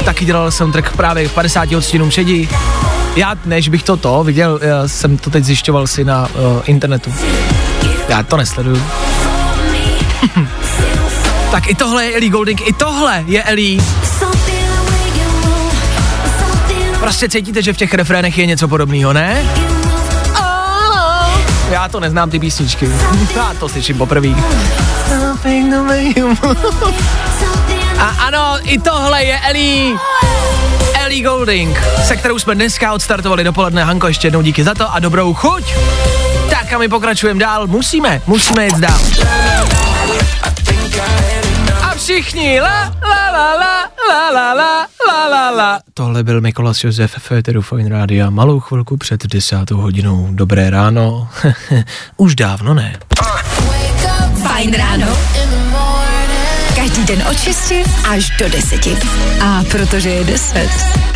[0.04, 2.48] Taky dělal soundtrack právě k 50 odstínům šedí.
[3.16, 7.14] Já, než bych to to viděl, já jsem to teď zjišťoval si na uh, internetu.
[8.08, 8.82] Já to nesleduju.
[11.50, 13.82] tak i tohle je Ellie Goulding, i tohle je Ellie.
[17.00, 19.46] Prostě cítíte, že v těch refrénech je něco podobného, ne?
[21.70, 22.90] Já to neznám ty písničky.
[23.36, 24.28] Já to slyším poprvé.
[27.98, 29.96] A ano, i tohle je Ellie.
[30.94, 33.84] Ellie Goulding, se kterou jsme dneska odstartovali dopoledne.
[33.84, 35.74] Hanko, ještě jednou díky za to a dobrou chuť.
[36.50, 37.66] Tak a my pokračujeme dál.
[37.66, 39.00] Musíme, musíme jít dál.
[41.98, 45.80] Všichni la la la la la la la la la la.
[45.94, 48.30] Tohle byl Mikolas Josef Féteru Fine Rádia.
[48.30, 50.28] Malou chvilku před desátou hodinou.
[50.30, 51.28] Dobré ráno.
[52.16, 52.96] Už dávno ne.
[54.42, 55.06] Fajn ráno.
[56.98, 57.72] Každý den od 6
[58.08, 58.86] až do 10.
[59.42, 60.70] A protože je 10.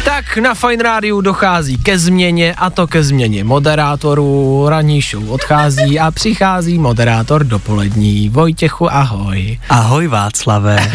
[0.04, 4.66] Tak na Fine Rádiu dochází ke změně a to ke změně moderátorů.
[4.68, 8.28] Ranní show odchází a přichází moderátor dopolední.
[8.28, 9.58] Vojtěchu, ahoj.
[9.68, 10.92] Ahoj Václavé.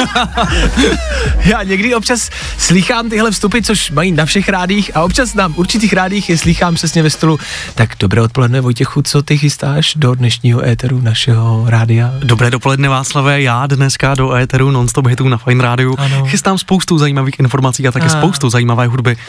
[1.44, 5.92] Já někdy občas slýchám tyhle vstupy, což mají na všech rádích a občas na určitých
[5.92, 7.38] rádích je slýchám přesně ve stolu.
[7.74, 12.14] Tak dobré odpoledne Vojtěchu, co ty chystáš do dnešního éteru našeho rádia?
[12.18, 13.66] Dobré dopoledne Václavé, já
[14.02, 16.24] dneska do éteru non-stop hitů na Fine Rádiu Ano.
[16.26, 18.08] chystám spoustu zajímavých informací a také A.
[18.08, 19.16] spoustu zajímavé hudby.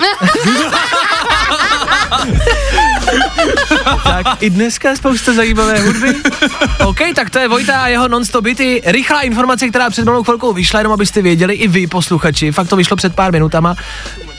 [4.04, 6.14] tak i dneska je spousta zajímavé hudby.
[6.86, 8.82] OK, tak to je Vojta a jeho non-stop hity.
[8.86, 12.52] Rychlá informace, která před malou chvilkou vyšla, jenom abyste věděli i vy, posluchači.
[12.52, 13.76] Fakt to vyšlo před pár minutama.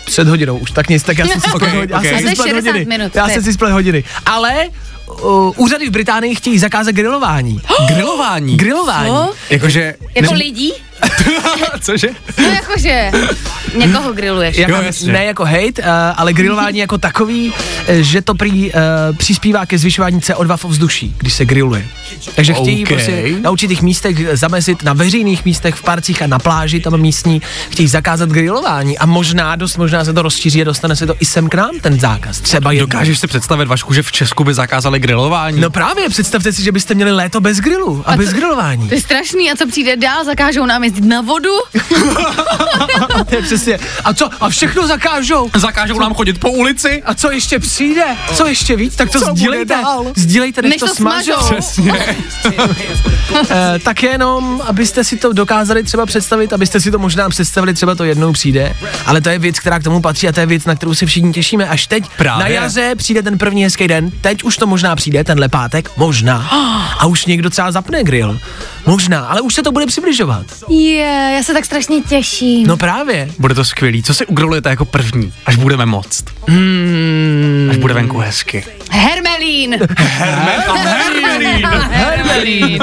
[0.04, 2.04] Před hodinou už, tak nic, tak já jsem si splet, Ok, já ok.
[2.04, 2.84] jsem A si to je splet 60 hodiny.
[2.84, 4.04] minut, já jsem si splet hodiny.
[4.26, 4.54] Ale
[5.06, 7.60] uh, úřady v Británii chtějí zakázat grilování.
[7.88, 8.56] Grilování.
[8.56, 9.10] Grilování.
[9.10, 9.34] Co?
[9.50, 9.94] Jakože...
[10.14, 10.72] Jako lidí?
[11.80, 12.08] Cože?
[12.38, 13.10] No jakože
[13.76, 14.56] někoho grilluješ.
[14.56, 15.12] Jako, Jo, jasně.
[15.12, 17.52] ne jako hate, uh, ale grilování jako takový,
[17.86, 18.80] eh, že to prý uh,
[19.16, 21.86] přispívá ke zvyšování CO2 v ovzduší, když se grilluje.
[22.34, 22.88] Takže chtějí OK.
[22.88, 27.42] prostě na určitých místech zamezit, na veřejných místech, v parcích a na pláži tam místní,
[27.70, 31.24] chtějí zakázat grilování a možná, dost možná se to rozšíří a dostane se to i
[31.24, 32.40] sem k nám, ten zákaz.
[32.40, 32.86] Třeba jednou.
[32.86, 35.60] Dokážeš si představit, Vašku, že v Česku by zakázali grilování?
[35.60, 38.88] No právě, představte si, že byste měli léto bez grilu a, bez grilování.
[38.88, 39.52] To je strašný.
[39.52, 40.24] A co přijde dál?
[40.24, 41.50] Zakážou nám jezdit na vodu?
[43.28, 43.78] to je přesně.
[44.04, 44.28] A co?
[44.40, 45.50] A všechno zakážou.
[45.56, 47.02] Zakážou nám chodit po ulici?
[47.06, 48.04] A co ještě přijde?
[48.34, 48.96] Co ještě víc?
[48.96, 49.74] Tak to Co bude sdílejte.
[49.82, 50.06] dál?
[50.16, 51.32] Sdílejte, než, Než to smažou.
[51.32, 51.54] smažou.
[51.54, 51.92] Přesně.
[53.50, 57.94] Eh, tak jenom, abyste si to dokázali třeba představit, abyste si to možná představili, třeba
[57.94, 58.76] to jednou přijde,
[59.06, 61.06] ale to je věc, která k tomu patří a to je věc, na kterou se
[61.06, 61.68] všichni těšíme.
[61.68, 62.44] Až teď Právě.
[62.44, 66.48] na jaře přijde ten první hezký den, teď už to možná přijde, tenhle pátek, možná.
[66.98, 68.38] A už někdo třeba zapne grill.
[68.86, 70.46] Možná, ale už se to bude přibližovat.
[70.68, 72.66] Je, já se tak strašně těším.
[72.66, 73.28] No právě.
[73.38, 74.02] Bude to skvělý.
[74.02, 76.24] Co si ugrilujete jako první, až budeme moct?
[76.48, 77.68] Hmm.
[77.70, 78.64] Až bude venku hezky.
[78.90, 79.76] Hermelín.
[79.98, 81.66] Hermelín.
[81.90, 82.78] Hermelín.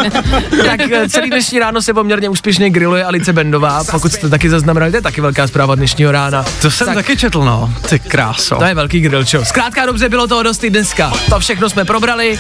[0.66, 4.91] tak eh, celý dnešní ráno se poměrně úspěšně grilluje Alice Bendová, pokud jste taky zaznamenali,
[4.91, 6.45] to je taky velká zpráva dnešního rána.
[6.62, 7.74] To jsem Tak- taky četl, no.
[7.89, 8.56] Ty kráso.
[8.56, 9.43] To je velký grill show.
[9.45, 11.14] Zkrátka dobře, bylo toho dost i dneska.
[11.30, 12.39] To všechno jsme probrali.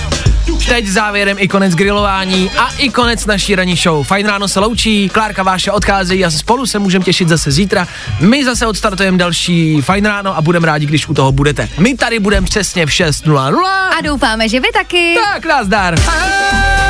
[0.67, 4.03] Teď závěrem i konec grilování a i konec naší ranní show.
[4.07, 7.87] Fajn ráno se loučí, Klárka Váša odchází a spolu se můžeme těšit zase zítra.
[8.19, 11.69] My zase odstartujeme další Fajn ráno a budeme rádi, když u toho budete.
[11.77, 13.63] My tady budeme přesně v 6.00.
[13.97, 15.15] A doufáme, že vy taky.
[15.33, 15.95] Tak, nazdar.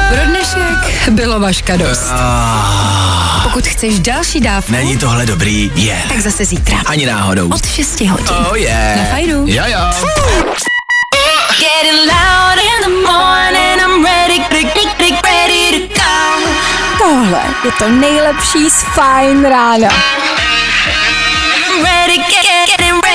[0.10, 2.12] Pro dnešek bylo vaška dost.
[3.44, 5.72] Pokud chceš další dávku, Není tohle dobrý?
[5.76, 5.98] Je.
[6.08, 6.78] tak zase zítra.
[6.86, 7.50] Ani náhodou.
[7.54, 8.28] Od 6 hodin.
[8.50, 8.98] Oh yeah.
[8.98, 9.44] Na fajru.
[9.48, 9.80] Jo jo.
[11.60, 14.71] Getting loud in the morning, I'm ready, to.
[17.02, 19.90] Tohle je to nejlepší z Fine Rána.
[21.84, 23.11] Ready, get, get, get